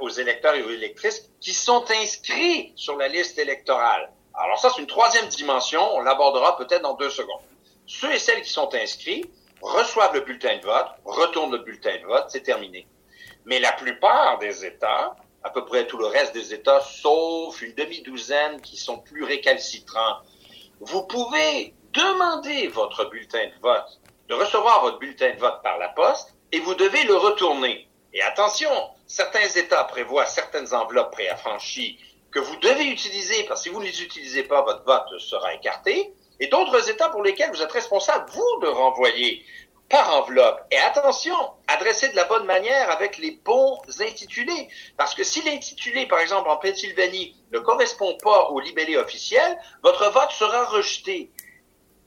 aux 0.00 0.10
électeurs 0.10 0.54
et 0.54 0.62
aux 0.62 0.70
électrices 0.70 1.30
qui 1.40 1.54
sont 1.54 1.84
inscrits 1.90 2.72
sur 2.76 2.96
la 2.96 3.08
liste 3.08 3.38
électorale. 3.38 4.12
Alors 4.34 4.58
ça, 4.58 4.70
c'est 4.74 4.82
une 4.82 4.88
troisième 4.88 5.26
dimension, 5.28 5.80
on 5.94 6.00
l'abordera 6.00 6.56
peut-être 6.56 6.82
dans 6.82 6.94
deux 6.94 7.10
secondes. 7.10 7.40
Ceux 7.92 8.12
et 8.14 8.20
celles 8.20 8.42
qui 8.42 8.50
sont 8.50 8.72
inscrits 8.72 9.28
reçoivent 9.60 10.14
le 10.14 10.20
bulletin 10.20 10.58
de 10.58 10.64
vote, 10.64 10.86
retournent 11.04 11.50
le 11.50 11.58
bulletin 11.58 11.98
de 11.98 12.06
vote, 12.06 12.26
c'est 12.28 12.44
terminé. 12.44 12.86
Mais 13.46 13.58
la 13.58 13.72
plupart 13.72 14.38
des 14.38 14.64
États, 14.64 15.16
à 15.42 15.50
peu 15.50 15.64
près 15.64 15.88
tout 15.88 15.98
le 15.98 16.06
reste 16.06 16.32
des 16.32 16.54
États, 16.54 16.80
sauf 16.82 17.60
une 17.60 17.74
demi-douzaine 17.74 18.60
qui 18.60 18.76
sont 18.76 18.98
plus 18.98 19.24
récalcitrants, 19.24 20.20
vous 20.78 21.02
pouvez 21.02 21.74
demander 21.92 22.68
votre 22.68 23.10
bulletin 23.10 23.48
de 23.48 23.60
vote, 23.60 24.00
de 24.28 24.34
recevoir 24.34 24.82
votre 24.82 25.00
bulletin 25.00 25.34
de 25.34 25.40
vote 25.40 25.60
par 25.64 25.76
la 25.78 25.88
poste, 25.88 26.36
et 26.52 26.60
vous 26.60 26.76
devez 26.76 27.02
le 27.02 27.16
retourner. 27.16 27.88
Et 28.14 28.22
attention, 28.22 28.70
certains 29.08 29.48
États 29.56 29.82
prévoient 29.82 30.26
certaines 30.26 30.72
enveloppes 30.72 31.10
préaffranchies 31.10 31.98
que 32.30 32.38
vous 32.38 32.56
devez 32.58 32.84
utiliser, 32.84 33.42
parce 33.48 33.62
que 33.62 33.68
si 33.68 33.74
vous 33.74 33.80
ne 33.80 33.86
les 33.86 34.00
utilisez 34.00 34.44
pas, 34.44 34.62
votre 34.62 34.84
vote 34.84 35.18
sera 35.18 35.54
écarté 35.54 36.14
et 36.40 36.48
d'autres 36.48 36.90
États 36.90 37.10
pour 37.10 37.22
lesquels 37.22 37.50
vous 37.50 37.62
êtes 37.62 37.72
responsable, 37.72 38.30
vous, 38.32 38.60
de 38.62 38.66
renvoyer 38.66 39.44
par 39.90 40.16
enveloppe. 40.16 40.60
Et 40.70 40.78
attention, 40.78 41.34
adressez 41.66 42.08
de 42.08 42.16
la 42.16 42.24
bonne 42.24 42.46
manière 42.46 42.90
avec 42.90 43.18
les 43.18 43.32
bons 43.44 43.78
intitulés. 44.00 44.68
Parce 44.96 45.14
que 45.14 45.24
si 45.24 45.42
l'intitulé, 45.42 46.06
par 46.06 46.20
exemple, 46.20 46.48
en 46.48 46.56
Pennsylvanie, 46.56 47.36
ne 47.52 47.58
correspond 47.58 48.16
pas 48.22 48.48
au 48.50 48.60
libellé 48.60 48.96
officiel, 48.96 49.58
votre 49.82 50.10
vote 50.10 50.30
sera 50.30 50.64
rejeté. 50.64 51.30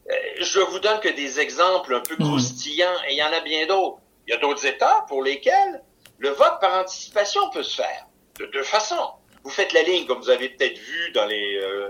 Euh, 0.10 0.14
je 0.40 0.60
vous 0.60 0.80
donne 0.80 1.00
que 1.02 1.10
des 1.10 1.40
exemples 1.40 1.94
un 1.94 2.00
peu 2.02 2.16
mmh. 2.16 2.24
croustillants, 2.24 3.04
et 3.08 3.14
il 3.14 3.18
y 3.18 3.24
en 3.24 3.34
a 3.34 3.42
bien 3.42 3.68
d'autres. 3.68 4.00
Il 4.28 4.32
y 4.32 4.34
a 4.34 4.40
d'autres 4.40 4.66
États 4.66 5.06
pour 5.10 5.22
lesquels 5.22 5.84
le 6.18 6.30
vote 6.30 6.60
par 6.62 6.80
anticipation 6.80 7.50
peut 7.50 7.64
se 7.64 7.76
faire 7.76 8.08
de 8.40 8.46
deux 8.46 8.64
façons. 8.64 9.12
Vous 9.44 9.50
faites 9.50 9.74
la 9.74 9.84
ligne, 9.84 10.06
comme 10.06 10.20
vous 10.20 10.30
avez 10.30 10.50
peut-être 10.50 10.78
vu 10.78 11.12
dans 11.12 11.26
les, 11.26 11.58
euh, 11.58 11.90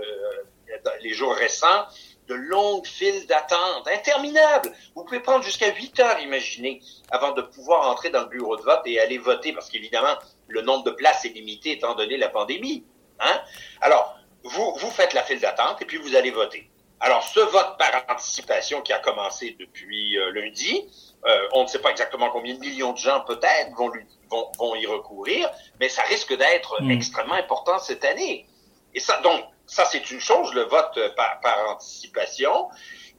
dans 0.84 0.92
les 1.00 1.12
jours 1.12 1.34
récents, 1.34 1.86
de 2.28 2.34
longues 2.34 2.86
files 2.86 3.26
d'attente 3.26 3.86
interminables. 3.88 4.72
Vous 4.94 5.04
pouvez 5.04 5.20
prendre 5.20 5.44
jusqu'à 5.44 5.74
8 5.74 6.00
heures, 6.00 6.18
imaginez, 6.20 6.80
avant 7.10 7.32
de 7.32 7.42
pouvoir 7.42 7.88
entrer 7.90 8.10
dans 8.10 8.22
le 8.22 8.28
bureau 8.28 8.56
de 8.56 8.62
vote 8.62 8.82
et 8.86 8.98
aller 8.98 9.18
voter, 9.18 9.52
parce 9.52 9.68
qu'évidemment, 9.68 10.16
le 10.48 10.62
nombre 10.62 10.84
de 10.84 10.90
places 10.90 11.24
est 11.24 11.30
limité 11.30 11.72
étant 11.72 11.94
donné 11.94 12.16
la 12.16 12.28
pandémie. 12.28 12.84
Hein? 13.20 13.40
Alors, 13.80 14.18
vous, 14.42 14.74
vous 14.76 14.90
faites 14.90 15.14
la 15.14 15.22
file 15.22 15.40
d'attente 15.40 15.80
et 15.82 15.84
puis 15.84 15.98
vous 15.98 16.16
allez 16.16 16.30
voter. 16.30 16.70
Alors, 17.00 17.22
ce 17.22 17.40
vote 17.40 17.76
par 17.78 18.04
anticipation 18.08 18.80
qui 18.80 18.92
a 18.92 18.98
commencé 18.98 19.56
depuis 19.58 20.16
euh, 20.18 20.32
lundi, 20.32 20.88
euh, 21.26 21.48
on 21.52 21.64
ne 21.64 21.66
sait 21.66 21.80
pas 21.80 21.90
exactement 21.90 22.30
combien 22.30 22.54
de 22.54 22.60
millions 22.60 22.92
de 22.92 22.98
gens 22.98 23.20
peut-être 23.20 23.74
vont, 23.76 23.90
vont, 24.30 24.52
vont, 24.58 24.74
y 24.74 24.86
recourir, 24.86 25.50
mais 25.80 25.88
ça 25.88 26.02
risque 26.02 26.34
d'être 26.36 26.82
mmh. 26.82 26.90
extrêmement 26.90 27.34
important 27.34 27.78
cette 27.78 28.04
année. 28.04 28.46
Et 28.94 29.00
ça, 29.00 29.20
donc, 29.20 29.44
ça, 29.66 29.84
c'est 29.84 30.10
une 30.10 30.20
chose, 30.20 30.54
le 30.54 30.62
vote 30.62 30.98
par, 31.16 31.40
par 31.40 31.70
anticipation. 31.70 32.68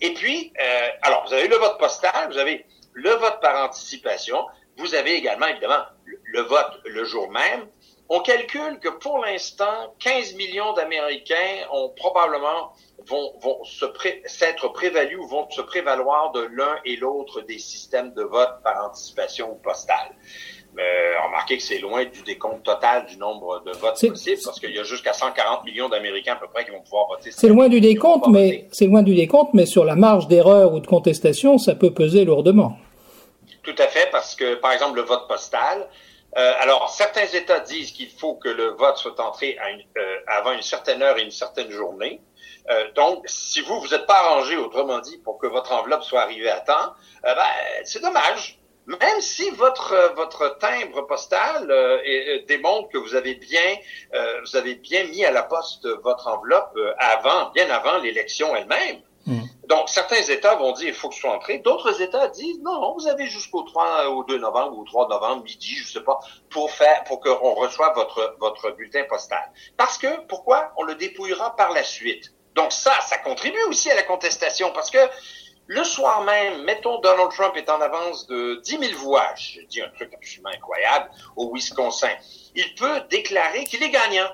Et 0.02 0.14
puis, 0.14 0.54
euh, 0.62 0.90
alors, 1.02 1.26
vous 1.28 1.34
avez 1.34 1.48
le 1.48 1.56
vote 1.56 1.78
postal, 1.80 2.32
vous 2.32 2.38
avez 2.38 2.66
le 2.94 3.12
vote 3.12 3.40
par 3.42 3.66
anticipation, 3.66 4.46
vous 4.78 4.96
avez 4.96 5.16
également, 5.16 5.48
évidemment, 5.48 5.84
le, 6.06 6.42
vote 6.42 6.82
le 6.86 7.04
jour 7.06 7.30
même. 7.32 7.68
On 8.10 8.20
calcule 8.20 8.80
que 8.80 8.90
pour 8.90 9.20
l'instant, 9.20 9.96
15 10.00 10.34
millions 10.36 10.74
d'Américains 10.74 11.68
ont 11.72 11.90
probablement 11.90 12.74
vont, 13.08 13.34
vont 13.40 13.64
se 13.64 13.86
s'être 14.26 14.68
prévalus 14.70 15.18
ou 15.18 15.28
vont 15.28 15.50
se 15.50 15.62
prévaloir 15.62 16.32
de 16.32 16.42
l'un 16.42 16.80
et 16.86 16.98
l'autre 16.98 17.42
des 17.42 17.58
systèmes 17.58 18.14
de 18.14 18.24
vote 18.24 18.62
par 18.64 18.86
anticipation 18.86 19.54
ou 19.54 19.56
postal. 19.56 20.16
Mais 20.76 21.18
remarquez 21.26 21.58
que 21.58 21.64
c'est 21.64 21.80
loin 21.80 22.04
du 22.06 22.22
décompte 22.24 22.64
total 22.64 23.06
du 23.06 23.18
nombre 23.18 23.64
de 23.66 23.72
votes 23.72 24.00
possibles 24.08 24.42
parce 24.44 24.60
qu'il 24.60 24.72
y 24.72 24.80
a 24.80 24.84
jusqu'à 24.84 25.14
140 25.14 25.64
millions 25.64 25.90
d'Américains 25.90 26.34
à 26.34 26.36
peu 26.36 26.48
près 26.48 26.66
qui 26.66 26.72
vont 26.72 26.82
pouvoir 26.82 27.08
voter. 27.08 27.32
C'est 27.32 27.48
loin 27.48 27.70
du 27.70 27.80
décompte, 27.80 28.28
mais 28.28 28.68
c'est 28.72 28.88
loin 28.88 29.02
du 29.02 29.16
décompte, 29.16 29.54
mais 29.54 29.66
sur 29.66 29.86
la 29.86 29.96
marge 29.96 30.28
d'erreur 30.28 30.74
ou 30.74 30.80
de 30.80 30.88
contestation, 30.88 31.58
ça 31.58 31.76
peut 31.76 31.94
peser 31.94 32.26
lourdement. 32.26 32.78
Tout 33.64 33.76
à 33.78 33.88
fait, 33.88 34.10
parce 34.12 34.36
que 34.36 34.56
par 34.56 34.72
exemple 34.74 34.98
le 34.98 35.04
vote 35.04 35.28
postal. 35.28 35.88
Euh, 36.38 36.54
alors 36.60 36.90
certains 36.90 37.28
États 37.28 37.62
disent 37.62 37.92
qu'il 37.92 38.10
faut 38.10 38.36
que 38.36 38.50
le 38.50 38.72
vote 38.72 38.98
soit 38.98 39.18
entré 39.22 39.58
à 39.58 39.70
une, 39.72 39.80
euh, 39.98 40.18
avant 40.28 40.52
une 40.52 40.62
certaine 40.62 41.02
heure 41.02 41.18
et 41.18 41.24
une 41.24 41.32
certaine 41.32 41.72
journée. 41.72 42.20
Euh, 42.70 42.92
donc, 42.96 43.24
si 43.28 43.62
vous 43.62 43.80
vous 43.80 43.94
êtes 43.94 44.08
pas 44.08 44.16
arrangé, 44.16 44.58
autrement 44.58 45.00
dit, 45.00 45.18
pour 45.20 45.38
que 45.38 45.48
votre 45.48 45.72
enveloppe 45.72 46.04
soit 46.04 46.22
arrivée 46.22 46.50
à 46.50 46.60
temps, 46.60 46.94
euh, 47.26 47.36
ben, 47.36 47.44
c'est 47.84 48.02
dommage 48.02 48.60
même 48.88 49.22
si 49.22 49.50
votre 49.52 49.94
euh, 49.94 50.10
votre 50.10 50.58
timbre 50.60 51.02
postal 51.08 51.70
euh, 51.70 51.98
euh, 52.08 52.46
démontre 52.48 52.90
que 52.90 52.98
vous 52.98 53.16
avez 53.16 53.36
bien 53.36 53.78
vous 54.44 54.56
avez 54.56 54.76
bien 54.76 55.06
mis 55.06 55.26
à 55.26 55.32
la 55.32 55.44
poste 55.44 55.88
votre 56.04 56.28
enveloppe 56.28 56.78
avant 56.98 57.50
bien 57.52 57.70
avant 57.70 57.98
l'élection 57.98 58.56
elle-même. 58.56 59.02
Hmm. 59.26 59.42
Donc 59.68 59.90
certains 59.90 60.22
États 60.22 60.56
vont 60.56 60.72
dire 60.74 60.90
il 60.90 60.94
faut 60.94 61.10
que 61.10 61.16
ce 61.16 61.22
soit 61.22 61.34
entré, 61.34 61.58
d'autres 61.58 62.02
États 62.02 62.28
disent 62.28 62.60
non, 62.62 62.80
non 62.80 62.94
vous 62.94 63.08
avez 63.08 63.28
jusqu'au 63.28 63.64
3 63.64 64.08
au 64.10 64.24
2 64.24 64.38
novembre 64.38 64.78
ou 64.78 64.82
au 64.82 64.86
3 64.86 65.10
novembre 65.10 65.44
midi, 65.44 65.76
je 65.76 65.88
sais 65.88 66.04
pas, 66.04 66.20
pour 66.50 66.72
faire 66.72 67.04
pour 67.06 67.20
qu'on 67.20 67.54
reçoive 67.56 67.94
votre 67.96 68.36
votre 68.40 68.72
bulletin 68.72 69.04
postal. 69.10 69.52
Parce 69.76 69.98
que 69.98 70.08
pourquoi? 70.28 70.72
On 70.78 70.84
le 70.84 70.96
dépouillera 70.96 71.56
par 71.56 71.72
la 71.72 71.84
suite. 71.84 72.34
Donc 72.54 72.72
ça 72.72 72.94
ça 73.02 73.18
contribue 73.18 73.64
aussi 73.68 73.90
à 73.90 73.96
la 73.96 74.04
contestation 74.04 74.72
parce 74.72 74.92
que 74.92 75.00
le 75.68 75.84
soir 75.84 76.24
même, 76.24 76.64
mettons 76.64 77.00
Donald 77.00 77.32
Trump 77.32 77.56
est 77.58 77.70
en 77.70 77.82
avance 77.82 78.28
de 78.28 78.62
10 78.64 78.78
000 78.78 79.00
voix, 79.00 79.34
je 79.36 79.62
dis 79.62 79.82
un 79.82 79.90
truc 79.90 80.14
absolument 80.14 80.50
incroyable, 80.50 81.10
au 81.36 81.52
Wisconsin. 81.54 82.12
Il 82.54 82.76
peut 82.76 83.02
déclarer 83.10 83.64
qu'il 83.64 83.82
est 83.82 83.90
gagnant. 83.90 84.30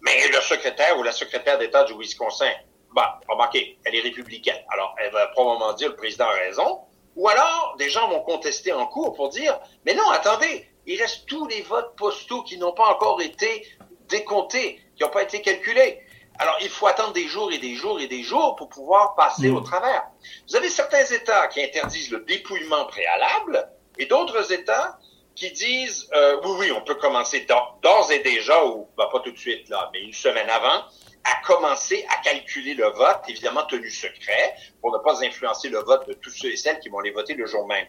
Mais 0.00 0.26
le 0.28 0.40
secrétaire 0.40 0.98
ou 0.98 1.04
la 1.04 1.12
secrétaire 1.12 1.58
d'État 1.58 1.84
du 1.84 1.96
Wisconsin, 1.96 2.50
bah, 2.92 3.20
remarquez, 3.28 3.78
elle 3.84 3.94
est 3.94 4.00
républicaine. 4.00 4.60
Alors, 4.70 4.96
elle 4.98 5.12
va 5.12 5.28
probablement 5.28 5.72
dire 5.74 5.90
le 5.90 5.96
président 5.96 6.24
a 6.24 6.32
raison. 6.32 6.80
Ou 7.14 7.28
alors, 7.28 7.76
des 7.78 7.88
gens 7.88 8.08
vont 8.08 8.20
contester 8.20 8.72
en 8.72 8.86
cours 8.86 9.14
pour 9.14 9.28
dire, 9.28 9.58
mais 9.86 9.94
non, 9.94 10.08
attendez, 10.10 10.66
il 10.86 11.00
reste 11.00 11.26
tous 11.26 11.46
les 11.46 11.62
votes 11.62 11.94
postaux 11.96 12.42
qui 12.42 12.58
n'ont 12.58 12.72
pas 12.72 12.86
encore 12.86 13.20
été 13.22 13.66
décomptés, 14.08 14.80
qui 14.96 15.04
n'ont 15.04 15.10
pas 15.10 15.22
été 15.22 15.40
calculés. 15.40 16.00
Alors, 16.38 16.56
il 16.60 16.68
faut 16.68 16.86
attendre 16.86 17.12
des 17.12 17.26
jours 17.26 17.52
et 17.52 17.58
des 17.58 17.74
jours 17.74 18.00
et 18.00 18.06
des 18.06 18.22
jours 18.22 18.56
pour 18.56 18.68
pouvoir 18.68 19.14
passer 19.14 19.48
mm. 19.48 19.56
au 19.56 19.60
travers. 19.60 20.02
Vous 20.48 20.56
avez 20.56 20.68
certains 20.68 21.04
États 21.04 21.48
qui 21.48 21.62
interdisent 21.62 22.10
le 22.10 22.20
dépouillement 22.20 22.84
préalable 22.86 23.68
et 23.98 24.06
d'autres 24.06 24.52
États 24.52 24.98
qui 25.34 25.50
disent 25.50 26.08
euh, 26.14 26.40
oui, 26.44 26.50
oui, 26.58 26.72
on 26.72 26.82
peut 26.82 26.94
commencer 26.96 27.46
d'ores 27.82 28.10
et 28.12 28.20
déjà, 28.20 28.64
ou 28.66 28.88
bah, 28.96 29.08
pas 29.10 29.20
tout 29.20 29.32
de 29.32 29.38
suite 29.38 29.68
là, 29.68 29.90
mais 29.92 30.02
une 30.02 30.12
semaine 30.12 30.48
avant, 30.50 30.84
à 31.24 31.46
commencer 31.46 32.04
à 32.10 32.22
calculer 32.22 32.74
le 32.74 32.86
vote, 32.88 33.20
évidemment 33.28 33.64
tenu 33.64 33.90
secret, 33.90 34.54
pour 34.80 34.92
ne 34.92 34.98
pas 34.98 35.24
influencer 35.24 35.68
le 35.68 35.78
vote 35.78 36.06
de 36.08 36.14
tous 36.14 36.30
ceux 36.30 36.50
et 36.50 36.56
celles 36.56 36.80
qui 36.80 36.88
vont 36.88 37.00
les 37.00 37.12
voter 37.12 37.34
le 37.34 37.46
jour 37.46 37.66
même. 37.66 37.86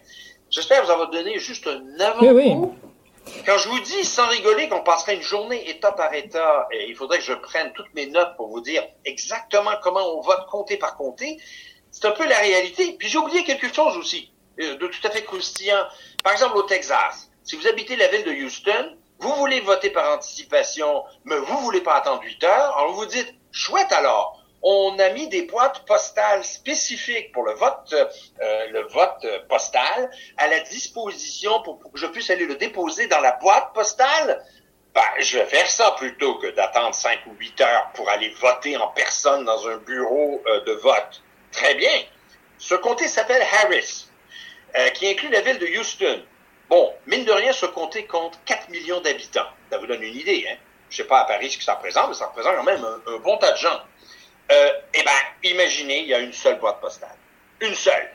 J'espère 0.50 0.84
vous 0.84 0.90
avoir 0.90 1.10
donné 1.10 1.38
juste 1.38 1.66
un 1.66 2.00
avant-goût 2.00 2.76
Quand 3.46 3.58
je 3.58 3.68
vous 3.68 3.80
dis 3.80 4.04
sans 4.04 4.26
rigoler 4.28 4.68
qu'on 4.68 4.82
passerait 4.82 5.16
une 5.16 5.22
journée 5.22 5.68
État 5.70 5.92
par 5.92 6.12
État, 6.12 6.68
et 6.72 6.88
il 6.88 6.96
faudrait 6.96 7.18
que 7.18 7.24
je 7.24 7.32
prenne 7.32 7.72
toutes 7.72 7.92
mes 7.94 8.06
notes 8.06 8.36
pour 8.36 8.48
vous 8.48 8.60
dire 8.60 8.82
exactement 9.04 9.72
comment 9.82 10.18
on 10.18 10.20
vote 10.20 10.46
comté 10.50 10.76
par 10.76 10.96
comté, 10.96 11.38
c'est 11.90 12.06
un 12.06 12.10
peu 12.12 12.26
la 12.26 12.38
réalité. 12.38 12.96
Puis 12.98 13.08
j'ai 13.08 13.18
oublié 13.18 13.44
quelque 13.44 13.72
chose 13.72 13.96
aussi, 13.96 14.32
euh, 14.60 14.76
de 14.76 14.86
tout 14.86 15.06
à 15.06 15.10
fait 15.10 15.24
croustillant. 15.24 15.86
Par 16.22 16.32
exemple, 16.32 16.56
au 16.56 16.62
Texas, 16.62 17.30
si 17.44 17.56
vous 17.56 17.66
habitez 17.66 17.96
la 17.96 18.08
ville 18.08 18.24
de 18.24 18.44
Houston, 18.44 18.96
vous 19.18 19.34
voulez 19.36 19.60
voter 19.60 19.90
par 19.90 20.12
anticipation, 20.12 21.04
mais 21.24 21.36
vous 21.36 21.58
voulez 21.58 21.80
pas 21.80 21.94
attendre 21.94 22.22
8 22.22 22.44
heures, 22.44 22.76
alors 22.76 22.92
vous 22.92 23.06
dites, 23.06 23.34
chouette 23.52 23.92
alors, 23.92 24.43
on 24.66 24.98
a 24.98 25.10
mis 25.10 25.28
des 25.28 25.42
boîtes 25.42 25.84
postales 25.84 26.42
spécifiques 26.42 27.32
pour 27.32 27.44
le 27.44 27.52
vote, 27.52 27.92
euh, 27.92 28.66
le 28.70 28.80
vote 28.88 29.26
postal 29.46 30.10
à 30.38 30.48
la 30.48 30.60
disposition 30.60 31.62
pour, 31.62 31.78
que 31.80 31.98
je 31.98 32.06
puisse 32.06 32.30
aller 32.30 32.46
le 32.46 32.56
déposer 32.56 33.06
dans 33.06 33.20
la 33.20 33.32
boîte 33.32 33.74
postale. 33.74 34.42
Ben, 34.94 35.02
je 35.18 35.38
vais 35.38 35.44
faire 35.44 35.68
ça 35.68 35.94
plutôt 35.98 36.36
que 36.36 36.46
d'attendre 36.46 36.94
5 36.94 37.26
ou 37.26 37.34
8 37.38 37.60
heures 37.60 37.90
pour 37.92 38.08
aller 38.08 38.30
voter 38.30 38.78
en 38.78 38.88
personne 38.88 39.44
dans 39.44 39.68
un 39.68 39.76
bureau 39.76 40.42
euh, 40.46 40.64
de 40.64 40.72
vote. 40.72 41.22
Très 41.52 41.74
bien. 41.74 42.02
Ce 42.56 42.74
comté 42.74 43.06
s'appelle 43.06 43.42
Harris, 43.42 44.08
euh, 44.78 44.88
qui 44.90 45.08
inclut 45.08 45.28
la 45.28 45.42
ville 45.42 45.58
de 45.58 45.66
Houston. 45.78 46.24
Bon, 46.70 46.94
mine 47.06 47.26
de 47.26 47.32
rien, 47.32 47.52
ce 47.52 47.66
comté 47.66 48.06
compte 48.06 48.40
4 48.46 48.70
millions 48.70 49.02
d'habitants. 49.02 49.48
Ça 49.70 49.76
vous 49.76 49.86
donne 49.86 50.02
une 50.02 50.16
idée, 50.16 50.46
hein? 50.48 50.56
Je 50.88 50.98
sais 50.98 51.04
pas 51.04 51.20
à 51.20 51.24
Paris 51.24 51.50
ce 51.50 51.58
que 51.58 51.64
ça 51.64 51.74
représente, 51.74 52.08
mais 52.08 52.14
ça 52.14 52.26
représente 52.26 52.56
quand 52.56 52.62
même 52.62 52.84
un 52.84 53.18
bon 53.18 53.36
tas 53.36 53.52
de 53.52 53.58
gens. 53.58 53.80
Euh, 54.52 54.68
eh 54.94 55.02
bien, 55.02 55.50
imaginez, 55.52 56.00
il 56.00 56.08
y 56.08 56.14
a 56.14 56.20
une 56.20 56.32
seule 56.32 56.58
boîte 56.58 56.80
postale. 56.80 57.16
Une 57.60 57.74
seule. 57.74 58.10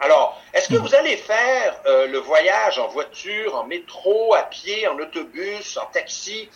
Alors, 0.00 0.40
est-ce 0.52 0.68
que 0.68 0.76
vous 0.76 0.94
allez 0.94 1.16
faire 1.16 1.80
euh, 1.86 2.06
le 2.08 2.18
voyage 2.18 2.78
en 2.78 2.88
voiture, 2.88 3.54
en 3.54 3.64
métro, 3.64 4.34
à 4.34 4.42
pied, 4.42 4.86
en 4.88 4.98
autobus, 4.98 5.76
en 5.76 5.86
taxi, 5.92 6.48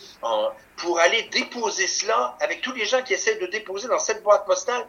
pour 0.77 0.99
aller 1.01 1.29
déposer 1.33 1.87
cela 1.87 2.37
avec 2.41 2.61
tous 2.61 2.73
les 2.73 2.85
gens 2.85 3.03
qui 3.03 3.15
essaient 3.15 3.39
de 3.39 3.47
déposer 3.47 3.89
dans 3.89 3.99
cette 3.99 4.23
boîte 4.23 4.45
postale? 4.45 4.85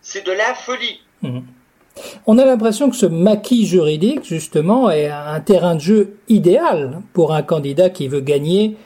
C'est 0.00 0.24
de 0.24 0.32
la 0.32 0.54
folie. 0.54 1.00
Mhm. 1.22 1.44
On 2.26 2.38
a 2.38 2.44
l'impression 2.44 2.90
que 2.90 2.96
ce 2.96 3.06
maquis 3.06 3.66
juridique, 3.66 4.24
justement, 4.24 4.90
est 4.90 5.08
un 5.08 5.40
terrain 5.40 5.74
de 5.74 5.80
jeu 5.80 6.18
idéal 6.28 7.00
pour 7.12 7.32
un 7.32 7.42
candidat 7.42 7.90
qui 7.90 8.08
veut 8.08 8.20
gagner 8.20 8.76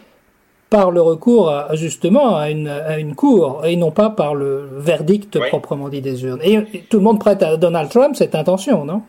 par 0.70 0.92
le 0.92 1.02
recours 1.02 1.52
justement 1.74 2.36
à 2.36 2.48
une, 2.48 2.68
à 2.68 2.98
une 2.98 3.16
cour 3.16 3.66
et 3.66 3.76
non 3.76 3.90
pas 3.90 4.10
par 4.10 4.34
le 4.34 4.68
verdict 4.72 5.38
proprement 5.48 5.88
dit 5.88 6.00
des 6.00 6.22
urnes. 6.24 6.40
Et, 6.42 6.82
tout 6.88 6.98
le 6.98 7.02
monde 7.02 7.18
prête 7.18 7.42
à 7.42 7.56
Donald 7.56 7.90
Trump 7.90 8.14
cette 8.16 8.34
intention, 8.34 8.84
non? 8.84 9.02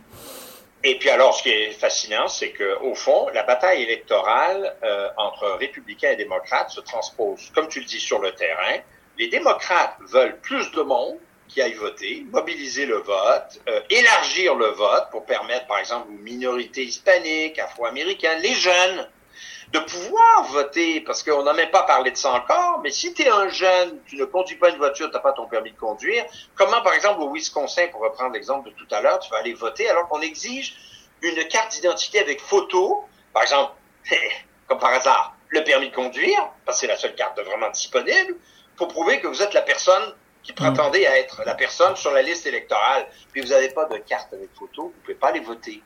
Et 0.84 0.98
puis 0.98 1.10
alors, 1.12 1.36
ce 1.36 1.44
qui 1.44 1.50
est 1.50 1.72
fascinant, 1.72 2.28
c'est 2.28 2.50
que 2.50 2.80
au 2.84 2.96
fond, 2.96 3.28
la 3.36 3.44
bataille 3.44 3.84
électorale 3.84 4.76
euh, 4.84 5.10
entre 5.18 5.58
républicains 5.60 6.12
et 6.12 6.16
démocrates 6.16 6.72
se 6.72 6.82
transpose, 6.82 7.52
comme 7.54 7.68
tu 7.68 7.80
le 7.80 7.86
dis, 7.86 8.00
sur 8.00 8.20
le 8.20 8.32
terrain. 8.32 8.80
Les 9.20 9.28
démocrates 9.28 9.96
veulent 10.12 10.40
plus 10.42 10.72
de 10.72 10.82
monde 10.82 11.18
qui 11.48 11.62
aille 11.62 11.74
voter, 11.74 12.26
mobiliser 12.32 12.88
le 12.88 12.98
vote, 12.98 13.62
euh, 13.70 13.82
élargir 13.92 14.56
le 14.56 14.68
vote 14.68 15.06
pour 15.12 15.26
permettre, 15.26 15.68
par 15.68 15.78
exemple, 15.78 16.08
aux 16.10 16.24
minorités 16.24 16.84
hispaniques, 16.84 17.60
afro-américaines, 17.60 18.42
les 18.42 18.54
jeunes, 18.54 19.08
de 19.72 19.80
pouvoir 19.80 20.44
voter, 20.50 21.02
parce 21.02 21.24
qu'on 21.24 21.44
n'a 21.44 21.54
même 21.54 21.72
pas 21.72 21.84
parlé 21.84 22.12
de 22.12 22.18
ça 22.18 22.34
encore, 22.34 22.82
mais 22.84 22.92
si 22.92 23.14
tu 23.14 23.22
es 23.22 23.30
un 23.30 23.48
jeune, 23.48 24.00
tu 24.06 24.18
ne 24.18 24.26
conduis 24.26 24.58
pas 24.58 24.70
une 24.70 24.78
voiture, 24.78 25.08
tu 25.08 25.14
n'as 25.14 25.22
pas 25.22 25.32
ton 25.32 25.48
permis 25.48 25.72
de 25.72 25.78
conduire, 25.78 26.26
comment, 26.56 26.82
par 26.82 26.94
exemple, 26.94 27.22
au 27.22 27.32
Wisconsin, 27.32 27.88
pour 27.88 28.02
reprendre 28.02 28.34
l'exemple 28.34 28.70
de 28.70 28.76
tout 28.76 28.88
à 28.92 29.02
l'heure, 29.02 29.20
tu 29.20 29.30
vas 29.32 29.38
aller 29.38 29.54
voter 29.54 29.90
alors 29.90 30.10
qu'on 30.10 30.20
exige 30.20 30.76
une 31.22 31.48
carte 31.48 31.72
d'identité 31.72 32.20
avec 32.20 32.42
photo, 32.42 33.06
par 33.34 33.44
exemple, 33.44 33.74
comme 34.68 34.80
par 34.80 34.92
hasard, 34.92 35.36
le 35.48 35.64
permis 35.64 35.90
de 35.90 35.96
conduire, 35.96 36.50
parce 36.66 36.78
que 36.78 36.82
c'est 36.82 36.88
la 36.88 36.98
seule 36.98 37.16
carte 37.16 37.40
vraiment 37.40 37.70
disponible, 37.70 38.36
pour 38.76 38.90
prouver 38.90 39.22
que 39.22 39.28
vous 39.28 39.42
êtes 39.42 39.54
la 39.54 39.62
personne 39.62 40.16
qui 40.44 40.54
prétendait 40.54 41.06
à 41.06 41.18
être 41.20 41.44
la 41.46 41.54
personne 41.54 41.96
sur 41.96 42.12
la 42.12 42.22
liste 42.22 42.46
électorale, 42.46 43.08
puis 43.32 43.42
vous 43.42 43.50
n'avez 43.50 43.70
pas 43.70 43.86
de 43.86 43.98
carte 43.98 44.34
avec 44.34 44.50
photo, 44.58 44.84
vous 44.84 44.90
ne 44.90 45.02
pouvez 45.04 45.16
pas 45.16 45.28
aller 45.28 45.40
voter. 45.40 45.82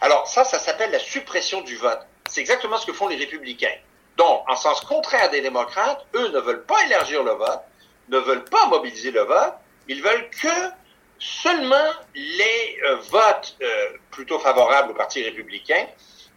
Alors 0.00 0.26
ça, 0.26 0.42
ça 0.44 0.58
s'appelle 0.58 0.90
la 0.90 0.98
suppression 0.98 1.60
du 1.60 1.76
vote. 1.76 2.00
C'est 2.30 2.40
exactement 2.40 2.78
ce 2.78 2.86
que 2.86 2.92
font 2.92 3.08
les 3.08 3.16
républicains. 3.16 3.74
Donc, 4.16 4.44
en 4.48 4.54
sens 4.54 4.80
contraire 4.82 5.30
des 5.30 5.40
démocrates, 5.40 6.06
eux 6.14 6.28
ne 6.28 6.38
veulent 6.38 6.64
pas 6.64 6.84
élargir 6.86 7.24
le 7.24 7.32
vote, 7.32 7.60
ne 8.08 8.18
veulent 8.18 8.44
pas 8.44 8.66
mobiliser 8.66 9.10
le 9.10 9.22
vote, 9.22 9.54
ils 9.88 10.00
veulent 10.00 10.30
que 10.30 10.70
seulement 11.18 11.90
les 12.14 12.78
euh, 12.86 12.96
votes 13.10 13.56
euh, 13.62 13.88
plutôt 14.12 14.38
favorables 14.38 14.92
au 14.92 14.94
Parti 14.94 15.22
républicain 15.22 15.86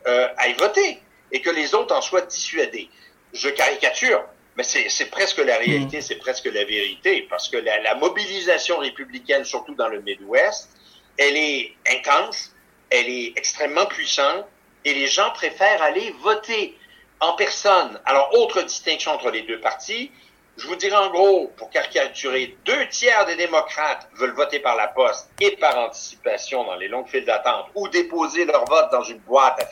euh, 0.08 0.27
aillent 0.38 0.56
voter 0.56 0.99
et 1.32 1.41
que 1.41 1.51
les 1.51 1.75
autres 1.75 1.95
en 1.95 2.01
soient 2.01 2.21
dissuadés. 2.21 2.89
Je 3.32 3.49
caricature, 3.49 4.23
mais 4.56 4.63
c'est 4.63 5.12
presque 5.12 5.38
la 5.38 5.58
réalité, 5.58 5.99
mmh. 5.99 6.01
c'est 6.01 6.15
presque 6.15 6.45
la 6.45 6.65
vérité, 6.65 7.27
parce 7.29 7.49
que 7.49 7.58
la, 7.58 7.79
la 7.82 7.95
mobilisation 7.95 8.77
républicaine, 8.77 9.45
surtout 9.45 9.75
dans 9.75 9.89
le 9.89 10.01
Midwest, 10.01 10.69
elle 11.17 11.38
est 11.38 11.75
intense, 11.88 12.51
elle 12.89 13.10
est 13.10 13.34
extrêmement 13.36 13.86
puissante, 13.86 14.45
et 14.86 14.93
les 14.93 15.08
gens 15.08 15.32
préfèrent 15.32 15.82
aller 15.82 16.13
voter 16.22 16.78
en 17.19 17.34
personne. 17.34 18.00
Alors, 18.06 18.34
autre 18.34 18.62
distinction 18.62 19.12
entre 19.12 19.32
les 19.32 19.43
deux 19.43 19.60
partis, 19.60 20.12
je 20.58 20.67
vous 20.67 20.76
dirais 20.76 20.98
en 20.98 21.10
gros, 21.10 21.52
pour 21.58 21.69
caricaturer, 21.72 22.56
deux 22.65 22.88
tiers 22.89 23.26
des 23.26 23.36
démocrates 23.36 24.08
veulent 24.13 24.36
voter 24.36 24.60
par 24.60 24.76
la 24.76 24.88
poste 24.88 25.30
et 25.39 25.56
par 25.58 25.78
anticipation 25.78 26.63
dans 26.63 26.76
les 26.76 26.88
longues 26.88 27.08
files 27.08 27.26
d'attente 27.26 27.67
ou 27.74 27.88
déposer 27.88 28.46
leur 28.46 28.65
vote 28.65 28.91
dans 28.91 29.02
une 29.02 29.17
boîte 29.19 29.67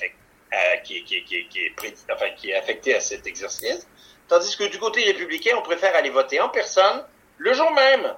euh, 0.54 0.78
qui, 0.84 0.98
est 0.98 2.58
affectée 2.58 2.96
à 2.96 3.00
cet 3.00 3.28
exercice. 3.28 3.88
Tandis 4.28 4.58
que 4.58 4.64
du 4.64 4.80
côté 4.80 5.04
républicain, 5.04 5.52
on 5.58 5.62
préfère 5.62 5.96
aller 5.96 6.10
voter 6.10 6.40
en 6.40 6.50
personne 6.50 7.06
le 7.38 7.54
jour 7.54 7.70
même. 7.72 8.16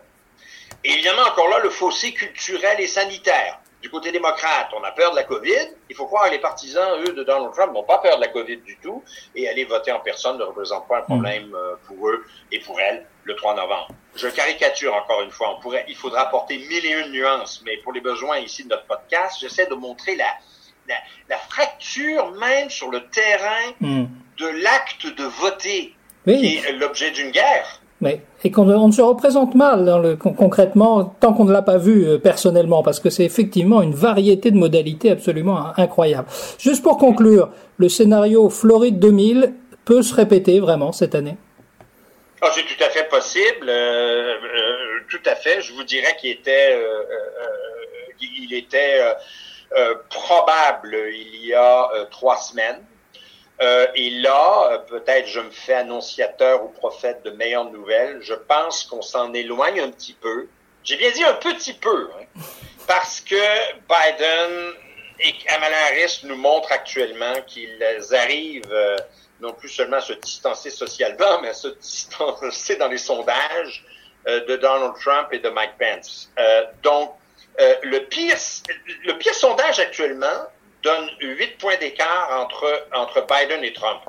Et 0.85 0.93
évidemment, 0.93 1.23
encore 1.23 1.49
là, 1.49 1.59
le 1.59 1.69
fossé 1.69 2.13
culturel 2.13 2.79
et 2.79 2.87
sanitaire. 2.87 3.59
Du 3.83 3.89
côté 3.89 4.13
démocrate, 4.13 4.69
on 4.79 4.81
a 4.85 4.91
peur 4.91 5.11
de 5.11 5.17
la 5.17 5.23
COVID. 5.23 5.75
Il 5.89 5.95
faut 5.95 6.05
croire 6.05 6.27
que 6.27 6.31
les 6.31 6.39
partisans, 6.39 7.01
eux, 7.01 7.11
de 7.11 7.21
Donald 7.25 7.53
Trump, 7.53 7.73
n'ont 7.73 7.83
pas 7.83 7.97
peur 7.97 8.15
de 8.15 8.21
la 8.21 8.29
COVID 8.29 8.57
du 8.61 8.77
tout. 8.77 9.03
Et 9.35 9.49
aller 9.49 9.65
voter 9.65 9.91
en 9.91 9.99
personne 9.99 10.37
ne 10.37 10.43
représente 10.43 10.87
pas 10.87 10.99
un 10.99 11.01
problème 11.01 11.47
mm. 11.47 11.55
euh, 11.55 11.75
pour 11.85 12.07
eux 12.07 12.25
et 12.53 12.59
pour 12.61 12.79
elles 12.79 13.05
le 13.25 13.35
3 13.35 13.55
novembre. 13.55 13.89
Je 14.15 14.29
caricature 14.29 14.95
encore 14.95 15.21
une 15.21 15.31
fois. 15.31 15.57
On 15.57 15.59
pourrait, 15.59 15.83
il 15.89 15.97
faudra 15.97 16.21
apporter 16.21 16.59
mille 16.59 16.85
et 16.85 16.91
une 16.91 17.11
nuances, 17.11 17.61
mais 17.65 17.75
pour 17.75 17.91
les 17.91 17.99
besoins 17.99 18.37
ici 18.37 18.63
de 18.63 18.69
notre 18.69 18.85
podcast, 18.85 19.39
j'essaie 19.41 19.67
de 19.67 19.75
montrer 19.75 20.15
la, 20.15 20.33
la, 21.27 21.37
fracture 21.37 22.31
même 22.31 22.69
sur 22.69 22.89
le 22.89 23.05
terrain 23.09 23.73
mm. 23.81 24.05
de 24.37 24.47
l'acte 24.63 25.07
de 25.07 25.25
voter, 25.25 25.93
qui 26.25 26.55
est 26.55 26.71
l'objet 26.71 27.11
d'une 27.11 27.31
guerre. 27.31 27.81
Et 28.43 28.51
qu'on 28.51 28.69
on 28.69 28.91
se 28.91 29.01
représente 29.01 29.55
mal 29.55 30.17
concrètement 30.19 31.15
tant 31.19 31.33
qu'on 31.33 31.45
ne 31.45 31.51
l'a 31.51 31.61
pas 31.61 31.77
vu 31.77 32.05
euh, 32.05 32.17
personnellement, 32.17 32.83
parce 32.83 32.99
que 32.99 33.09
c'est 33.09 33.23
effectivement 33.23 33.81
une 33.81 33.93
variété 33.93 34.51
de 34.51 34.57
modalités 34.57 35.11
absolument 35.11 35.77
incroyable. 35.77 36.27
Juste 36.59 36.83
pour 36.83 36.97
conclure, 36.97 37.49
le 37.77 37.89
scénario 37.89 38.49
Floride 38.49 38.99
2000 38.99 39.53
peut 39.85 40.01
se 40.01 40.13
répéter 40.13 40.59
vraiment 40.59 40.91
cette 40.91 41.15
année? 41.15 41.37
Oh, 42.41 42.47
C'est 42.53 42.63
tout 42.63 42.83
à 42.83 42.89
fait 42.89 43.07
possible, 43.09 43.69
euh, 43.69 44.33
euh, 44.33 44.99
tout 45.09 45.21
à 45.25 45.35
fait. 45.35 45.61
Je 45.61 45.73
vous 45.73 45.83
dirais 45.83 46.15
qu'il 46.19 46.31
était, 46.31 46.77
il 48.19 48.53
était 48.53 48.99
probable 50.09 50.95
il 51.11 51.47
y 51.47 51.53
a 51.53 51.89
trois 52.11 52.37
semaines 52.37 52.79
euh, 53.63 53.87
et 53.95 54.09
là, 54.09 54.71
euh, 54.71 54.77
peut-être 54.79 55.27
je 55.27 55.39
me 55.39 55.49
fais 55.49 55.75
annonciateur 55.75 56.63
ou 56.65 56.67
prophète 56.67 57.23
de 57.23 57.31
meilleures 57.31 57.71
nouvelles. 57.71 58.19
Je 58.21 58.33
pense 58.33 58.83
qu'on 58.83 59.01
s'en 59.01 59.33
éloigne 59.33 59.79
un 59.79 59.89
petit 59.89 60.13
peu. 60.13 60.47
J'ai 60.83 60.97
bien 60.97 61.11
dit 61.11 61.23
un 61.23 61.35
petit 61.35 61.73
peu, 61.73 62.09
hein, 62.19 62.41
parce 62.87 63.21
que 63.21 63.35
Biden 63.87 64.73
et 65.19 65.31
Kamala 65.37 65.77
Harris 65.87 66.21
nous 66.23 66.35
montrent 66.35 66.73
actuellement 66.73 67.35
qu'ils 67.47 67.79
arrivent 68.11 68.69
euh, 68.69 68.97
non 69.39 69.53
plus 69.53 69.69
seulement 69.69 69.97
à 69.97 70.01
se 70.01 70.13
distancer 70.13 70.69
socialement, 70.69 71.39
mais 71.41 71.49
à 71.49 71.53
se 71.53 71.67
distancer 71.81 72.75
dans 72.75 72.89
les 72.89 72.97
sondages 72.97 73.85
de 74.25 74.55
Donald 74.55 74.93
Trump 75.01 75.27
et 75.33 75.39
de 75.39 75.49
Mike 75.49 75.73
Pence. 75.77 76.31
donc, 76.81 77.11
le 77.57 77.99
pire, 78.05 78.37
le 79.03 79.17
pire 79.17 79.33
sondage 79.33 79.79
actuellement, 79.79 80.47
donne 80.83 81.09
8 81.21 81.57
points 81.57 81.77
d'écart 81.77 82.29
entre, 82.39 82.87
entre 82.93 83.25
Biden 83.25 83.63
et 83.63 83.73
Trump. 83.73 84.01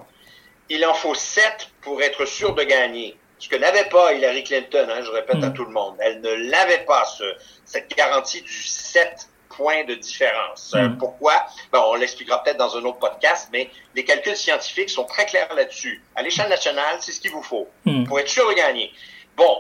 Il 0.69 0.85
en 0.85 0.95
faut 0.95 1.15
7 1.15 1.71
pour 1.81 2.03
être 2.03 2.25
sûr 2.25 2.55
de 2.55 2.63
gagner. 2.65 3.17
Ce 3.39 3.49
que 3.49 3.57
n'avait 3.57 3.89
pas 3.89 4.13
Hillary 4.13 4.45
Clinton, 4.45 4.87
hein, 4.91 5.03
je 5.03 5.11
répète 5.11 5.43
à 5.43 5.51
mm. 5.51 5.55
tout 5.55 5.65
le 5.65 5.73
monde. 5.73 5.97
Elle 6.01 6.21
ne 6.21 6.51
l'avait 6.51 6.85
pas, 6.85 7.05
ce, 7.05 7.25
cette 7.65 7.95
garantie 7.95 8.43
du 8.43 8.63
7 8.63 9.29
points 9.51 9.85
de 9.85 9.95
différence. 9.95 10.73
Euh, 10.75 10.89
mm. 10.89 10.99
pourquoi? 10.99 11.47
on 11.73 11.95
l'expliquera 11.95 12.43
peut-être 12.43 12.57
dans 12.57 12.77
un 12.77 12.85
autre 12.85 12.99
podcast, 12.99 13.49
mais 13.53 13.71
les 13.95 14.05
calculs 14.05 14.37
scientifiques 14.37 14.91
sont 14.91 15.05
très 15.05 15.27
clairs 15.27 15.53
là-dessus. 15.55 16.03
À 16.17 16.23
l'échelle 16.23 16.49
nationale, 16.49 16.97
c'est 17.01 17.13
ce 17.13 17.21
qu'il 17.21 17.31
vous 17.31 17.43
faut 17.43 17.69
mm. 17.85 18.05
pour 18.05 18.19
être 18.19 18.29
sûr 18.29 18.49
de 18.49 18.55
gagner. 18.55 18.93
Bon, 19.37 19.59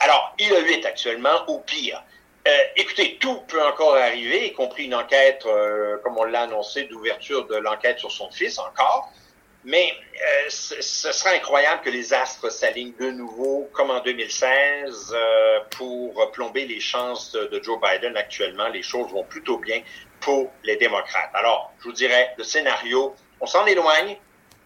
alors, 0.00 0.34
il 0.38 0.52
a 0.54 0.60
8 0.60 0.84
actuellement, 0.86 1.46
au 1.48 1.60
pire. 1.60 2.02
Euh, 2.46 2.64
écoutez, 2.76 3.18
tout 3.20 3.40
peut 3.48 3.62
encore 3.62 3.96
arriver, 3.96 4.46
y 4.46 4.52
compris 4.52 4.84
une 4.84 4.94
enquête, 4.94 5.42
euh, 5.46 5.96
comme 6.04 6.16
on 6.16 6.24
l'a 6.24 6.42
annoncé, 6.42 6.84
d'ouverture 6.84 7.46
de 7.46 7.56
l'enquête 7.56 7.98
sur 7.98 8.12
son 8.12 8.30
fils 8.30 8.58
encore. 8.58 9.10
Mais 9.64 9.92
euh, 10.14 10.48
ce, 10.48 11.10
serait 11.10 11.36
incroyable 11.38 11.82
que 11.82 11.90
les 11.90 12.14
astres 12.14 12.52
s'alignent 12.52 12.94
de 13.00 13.10
nouveau, 13.10 13.68
comme 13.72 13.90
en 13.90 14.00
2016, 14.00 15.12
euh, 15.12 15.58
pour 15.70 16.30
plomber 16.30 16.66
les 16.66 16.78
chances 16.78 17.32
de, 17.32 17.60
Joe 17.60 17.80
Biden 17.80 18.16
actuellement. 18.16 18.68
Les 18.68 18.84
choses 18.84 19.10
vont 19.10 19.24
plutôt 19.24 19.58
bien 19.58 19.82
pour 20.20 20.52
les 20.62 20.76
démocrates. 20.76 21.30
Alors, 21.34 21.72
je 21.80 21.84
vous 21.84 21.92
dirais, 21.92 22.32
le 22.38 22.44
scénario, 22.44 23.16
on 23.40 23.46
s'en 23.46 23.66
éloigne, 23.66 24.16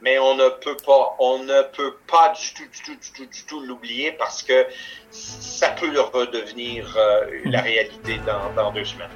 mais 0.02 0.18
on 0.18 0.34
ne 0.34 0.48
peut 0.64 0.76
pas, 0.84 1.16
on 1.18 1.38
ne 1.38 1.62
peut 1.76 1.94
pas 2.10 2.32
du 2.38 2.54
tout, 2.54 2.62
du 2.70 2.82
tout, 2.82 2.92
du 3.00 3.12
tout, 3.12 3.30
du 3.30 3.42
tout 3.44 3.60
l'oublier 3.60 4.12
parce 4.18 4.42
que 4.42 4.66
ça 5.10 5.68
peut 5.68 5.90
redevenir 6.12 6.96
euh, 6.96 7.26
la 7.46 7.60
réalité 7.60 8.20
dans, 8.26 8.62
dans 8.62 8.72
deux 8.72 8.84
semaines. 8.84 9.08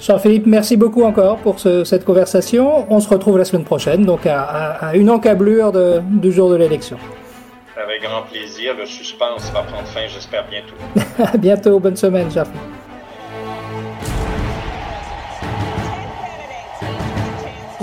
Jean-Philippe, 0.00 0.46
merci 0.46 0.76
beaucoup 0.76 1.04
encore 1.04 1.38
pour 1.38 1.58
ce, 1.58 1.84
cette 1.84 2.04
conversation. 2.04 2.86
On 2.90 3.00
se 3.00 3.08
retrouve 3.08 3.38
la 3.38 3.44
semaine 3.44 3.64
prochaine, 3.64 4.04
donc 4.04 4.26
à, 4.26 4.42
à, 4.42 4.88
à 4.88 4.94
une 4.94 5.10
encablure 5.10 5.72
de, 5.72 6.00
du 6.02 6.32
jour 6.32 6.50
de 6.50 6.56
l'élection. 6.56 6.98
Avec 7.76 8.02
grand 8.02 8.22
plaisir. 8.22 8.74
Le 8.76 8.86
suspense 8.86 9.50
va 9.52 9.62
prendre 9.62 9.86
fin, 9.88 10.06
j'espère, 10.06 10.46
bientôt. 10.48 10.74
à 11.32 11.36
bientôt. 11.36 11.78
Bonne 11.78 11.96
semaine, 11.96 12.30
Jean-Philippe. 12.30 12.60